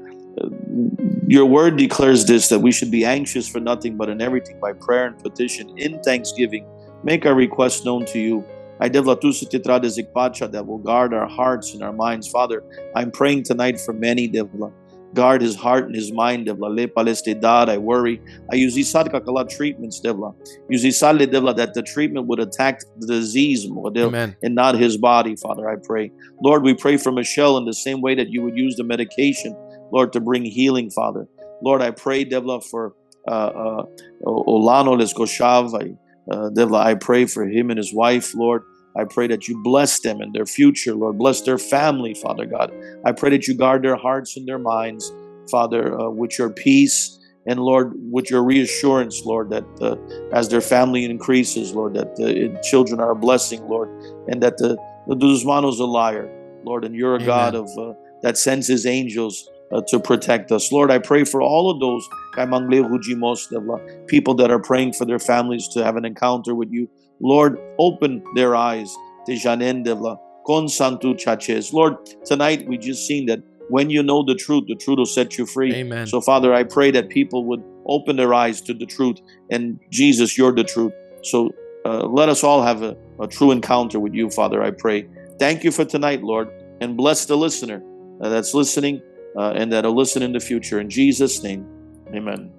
your 1.26 1.46
word 1.46 1.76
declares 1.76 2.24
this 2.26 2.48
that 2.48 2.60
we 2.60 2.72
should 2.72 2.90
be 2.90 3.04
anxious 3.04 3.48
for 3.48 3.60
nothing, 3.60 3.96
but 3.96 4.08
in 4.08 4.20
everything 4.20 4.60
by 4.60 4.72
prayer 4.72 5.06
and 5.06 5.18
petition 5.18 5.76
in 5.78 6.00
thanksgiving. 6.02 6.66
Make 7.04 7.26
our 7.26 7.34
requests 7.34 7.84
known 7.84 8.04
to 8.06 8.18
you. 8.18 8.44
I 8.80 8.88
devla 8.88 9.18
tu 9.20 9.32
se 9.32 9.46
titra 9.46 9.80
de 9.80 10.48
that 10.48 10.66
will 10.66 10.78
guard 10.78 11.14
our 11.14 11.26
hearts 11.26 11.72
and 11.72 11.82
our 11.82 11.92
minds. 11.92 12.28
Father, 12.28 12.62
I'm 12.94 13.10
praying 13.10 13.44
tonight 13.44 13.80
for 13.80 13.92
many, 13.92 14.28
devla. 14.28 14.72
Guard 15.14 15.40
his 15.40 15.56
heart 15.56 15.84
and 15.86 15.94
his 15.94 16.12
mind, 16.12 16.46
devla. 16.46 16.68
Le 16.76 16.86
palestidad, 16.86 17.70
I 17.70 17.78
worry. 17.78 18.20
I 18.52 18.56
use 18.56 18.76
isad 18.76 19.10
kakala 19.10 19.48
treatments, 19.48 20.00
devla. 20.02 20.34
Use 20.68 20.84
isad 20.84 21.18
le 21.18 21.26
devla 21.26 21.56
that 21.56 21.72
the 21.72 21.82
treatment 21.82 22.26
would 22.26 22.38
attack 22.38 22.80
the 22.98 23.06
disease, 23.06 23.66
Amen. 23.66 24.36
and 24.42 24.54
not 24.54 24.74
his 24.74 24.98
body, 24.98 25.36
Father, 25.36 25.70
I 25.70 25.76
pray. 25.82 26.12
Lord, 26.42 26.62
we 26.62 26.74
pray 26.74 26.98
for 26.98 27.10
Michelle 27.12 27.56
in 27.56 27.64
the 27.64 27.72
same 27.72 28.02
way 28.02 28.14
that 28.14 28.28
you 28.28 28.42
would 28.42 28.58
use 28.58 28.76
the 28.76 28.84
medication, 28.84 29.56
Lord, 29.92 30.12
to 30.12 30.20
bring 30.20 30.44
healing, 30.44 30.90
Father. 30.90 31.26
Lord, 31.62 31.82
I 31.82 31.90
pray, 31.90 32.24
Devla, 32.24 32.64
for 32.64 32.94
uh, 33.28 33.30
uh, 33.30 33.84
Olano 34.24 34.96
Lesgoshav. 34.96 35.74
I, 35.74 35.96
uh, 36.32 36.50
Devla, 36.50 36.80
I 36.84 36.94
pray 36.94 37.26
for 37.26 37.46
him 37.46 37.70
and 37.70 37.78
his 37.78 37.92
wife, 37.94 38.34
Lord. 38.34 38.62
I 38.96 39.04
pray 39.04 39.26
that 39.26 39.46
you 39.46 39.62
bless 39.62 40.00
them 40.00 40.20
and 40.20 40.34
their 40.34 40.46
future, 40.46 40.94
Lord. 40.94 41.18
Bless 41.18 41.42
their 41.42 41.58
family, 41.58 42.14
Father 42.14 42.46
God. 42.46 42.72
I 43.04 43.12
pray 43.12 43.30
that 43.30 43.46
you 43.46 43.54
guard 43.54 43.82
their 43.82 43.96
hearts 43.96 44.36
and 44.36 44.48
their 44.48 44.58
minds, 44.58 45.12
Father, 45.50 45.98
uh, 45.98 46.08
with 46.10 46.38
your 46.38 46.50
peace 46.50 47.18
and, 47.46 47.60
Lord, 47.60 47.92
with 48.10 48.30
your 48.30 48.42
reassurance, 48.42 49.22
Lord, 49.24 49.50
that 49.50 49.64
uh, 49.80 49.96
as 50.32 50.48
their 50.48 50.60
family 50.60 51.04
increases, 51.04 51.72
Lord, 51.74 51.94
that 51.94 52.16
the 52.16 52.58
children 52.62 53.00
are 53.00 53.10
a 53.10 53.16
blessing, 53.16 53.66
Lord, 53.68 53.88
and 54.28 54.42
that 54.42 54.56
the, 54.56 54.76
the 55.06 55.14
Duzmano's 55.14 55.78
a 55.78 55.84
liar, 55.84 56.28
Lord, 56.64 56.84
and 56.84 56.94
you're 56.94 57.12
a 57.12 57.16
Amen. 57.16 57.26
God 57.26 57.54
of 57.54 57.68
uh, 57.78 57.92
that 58.22 58.38
sends 58.38 58.66
his 58.66 58.86
angels 58.86 59.48
uh, 59.72 59.82
to 59.88 59.98
protect 59.98 60.52
us. 60.52 60.70
Lord, 60.70 60.90
I 60.90 60.98
pray 60.98 61.24
for 61.24 61.42
all 61.42 61.70
of 61.70 61.80
those 61.80 62.08
kay 62.34 62.46
Mangle 62.46 62.84
Hujimos, 62.84 63.50
Devla, 63.50 64.06
people 64.06 64.34
that 64.34 64.50
are 64.50 64.60
praying 64.60 64.92
for 64.92 65.04
their 65.04 65.18
families 65.18 65.68
to 65.68 65.84
have 65.84 65.96
an 65.96 66.04
encounter 66.04 66.54
with 66.54 66.70
you. 66.70 66.88
Lord, 67.20 67.58
open 67.78 68.22
their 68.34 68.54
eyes. 68.54 68.94
Tejanen 69.28 69.84
Devla, 69.84 70.18
Kon 70.46 70.66
Santu 70.66 71.18
Chaches. 71.18 71.72
Lord, 71.72 71.96
tonight 72.24 72.66
we 72.68 72.78
just 72.78 73.06
seen 73.06 73.26
that 73.26 73.42
when 73.68 73.90
you 73.90 74.02
know 74.02 74.22
the 74.24 74.36
truth, 74.36 74.64
the 74.68 74.76
truth 74.76 74.98
will 74.98 75.06
set 75.06 75.36
you 75.36 75.46
free. 75.46 75.74
Amen. 75.74 76.06
So, 76.06 76.20
Father, 76.20 76.54
I 76.54 76.62
pray 76.62 76.92
that 76.92 77.08
people 77.08 77.44
would 77.46 77.62
open 77.86 78.16
their 78.16 78.32
eyes 78.32 78.60
to 78.62 78.74
the 78.74 78.86
truth. 78.86 79.18
And 79.50 79.80
Jesus, 79.90 80.38
you're 80.38 80.54
the 80.54 80.62
truth. 80.62 80.92
So, 81.22 81.52
uh, 81.84 82.06
let 82.06 82.28
us 82.28 82.44
all 82.44 82.62
have 82.62 82.82
a, 82.82 82.96
a, 83.20 83.28
true 83.28 83.52
encounter 83.52 84.00
with 84.00 84.12
you, 84.12 84.28
Father, 84.30 84.62
I 84.62 84.70
pray. 84.72 85.08
Thank 85.38 85.62
you 85.62 85.70
for 85.70 85.84
tonight, 85.84 86.22
Lord, 86.22 86.48
and 86.80 86.96
bless 86.96 87.26
the 87.26 87.36
listener 87.36 87.82
uh, 88.20 88.28
that's 88.28 88.54
listening 88.54 89.00
uh, 89.36 89.52
and 89.56 89.72
that'll 89.72 89.94
listen 89.94 90.22
in 90.22 90.32
the 90.32 90.40
future. 90.40 90.80
In 90.80 90.90
Jesus' 90.90 91.42
name, 91.42 91.66
amen. 92.08 92.52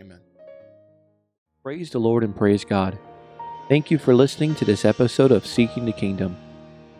Amen. 0.00 0.20
Praise 1.62 1.90
the 1.90 2.00
Lord 2.00 2.24
and 2.24 2.34
praise 2.34 2.64
God. 2.64 2.98
Thank 3.68 3.90
you 3.90 3.98
for 3.98 4.14
listening 4.14 4.54
to 4.56 4.64
this 4.64 4.84
episode 4.84 5.30
of 5.30 5.46
Seeking 5.46 5.86
the 5.86 5.92
Kingdom. 5.92 6.36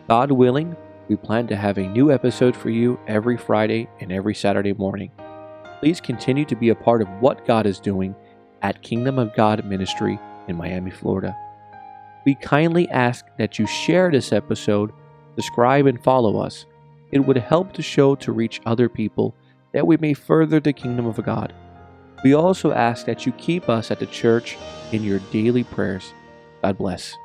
God 0.07 0.31
willing, 0.31 0.75
we 1.09 1.15
plan 1.15 1.47
to 1.47 1.55
have 1.55 1.77
a 1.77 1.87
new 1.87 2.11
episode 2.11 2.55
for 2.55 2.69
you 2.69 2.99
every 3.07 3.37
Friday 3.37 3.89
and 3.99 4.11
every 4.11 4.33
Saturday 4.33 4.73
morning. 4.73 5.11
Please 5.79 5.99
continue 5.99 6.45
to 6.45 6.55
be 6.55 6.69
a 6.69 6.75
part 6.75 7.01
of 7.01 7.09
what 7.19 7.45
God 7.45 7.65
is 7.65 7.79
doing 7.79 8.15
at 8.61 8.81
Kingdom 8.81 9.19
of 9.19 9.35
God 9.35 9.65
Ministry 9.65 10.17
in 10.47 10.55
Miami, 10.55 10.91
Florida. 10.91 11.35
We 12.25 12.35
kindly 12.35 12.89
ask 12.89 13.25
that 13.37 13.59
you 13.59 13.67
share 13.67 14.09
this 14.09 14.31
episode, 14.31 14.93
subscribe, 15.35 15.87
and 15.87 16.01
follow 16.01 16.39
us. 16.39 16.65
It 17.13 17.19
would 17.19 17.37
help 17.37 17.73
the 17.73 17.83
show 17.83 18.15
to 18.15 18.31
reach 18.31 18.59
other 18.65 18.89
people 18.89 19.35
that 19.71 19.85
we 19.85 19.97
may 19.97 20.15
further 20.15 20.59
the 20.59 20.73
kingdom 20.73 21.05
of 21.05 21.23
God. 21.23 21.53
We 22.23 22.33
also 22.33 22.71
ask 22.71 23.05
that 23.05 23.27
you 23.27 23.31
keep 23.33 23.69
us 23.69 23.91
at 23.91 23.99
the 23.99 24.07
church 24.07 24.57
in 24.91 25.03
your 25.03 25.19
daily 25.31 25.63
prayers. 25.63 26.11
God 26.63 26.79
bless. 26.79 27.15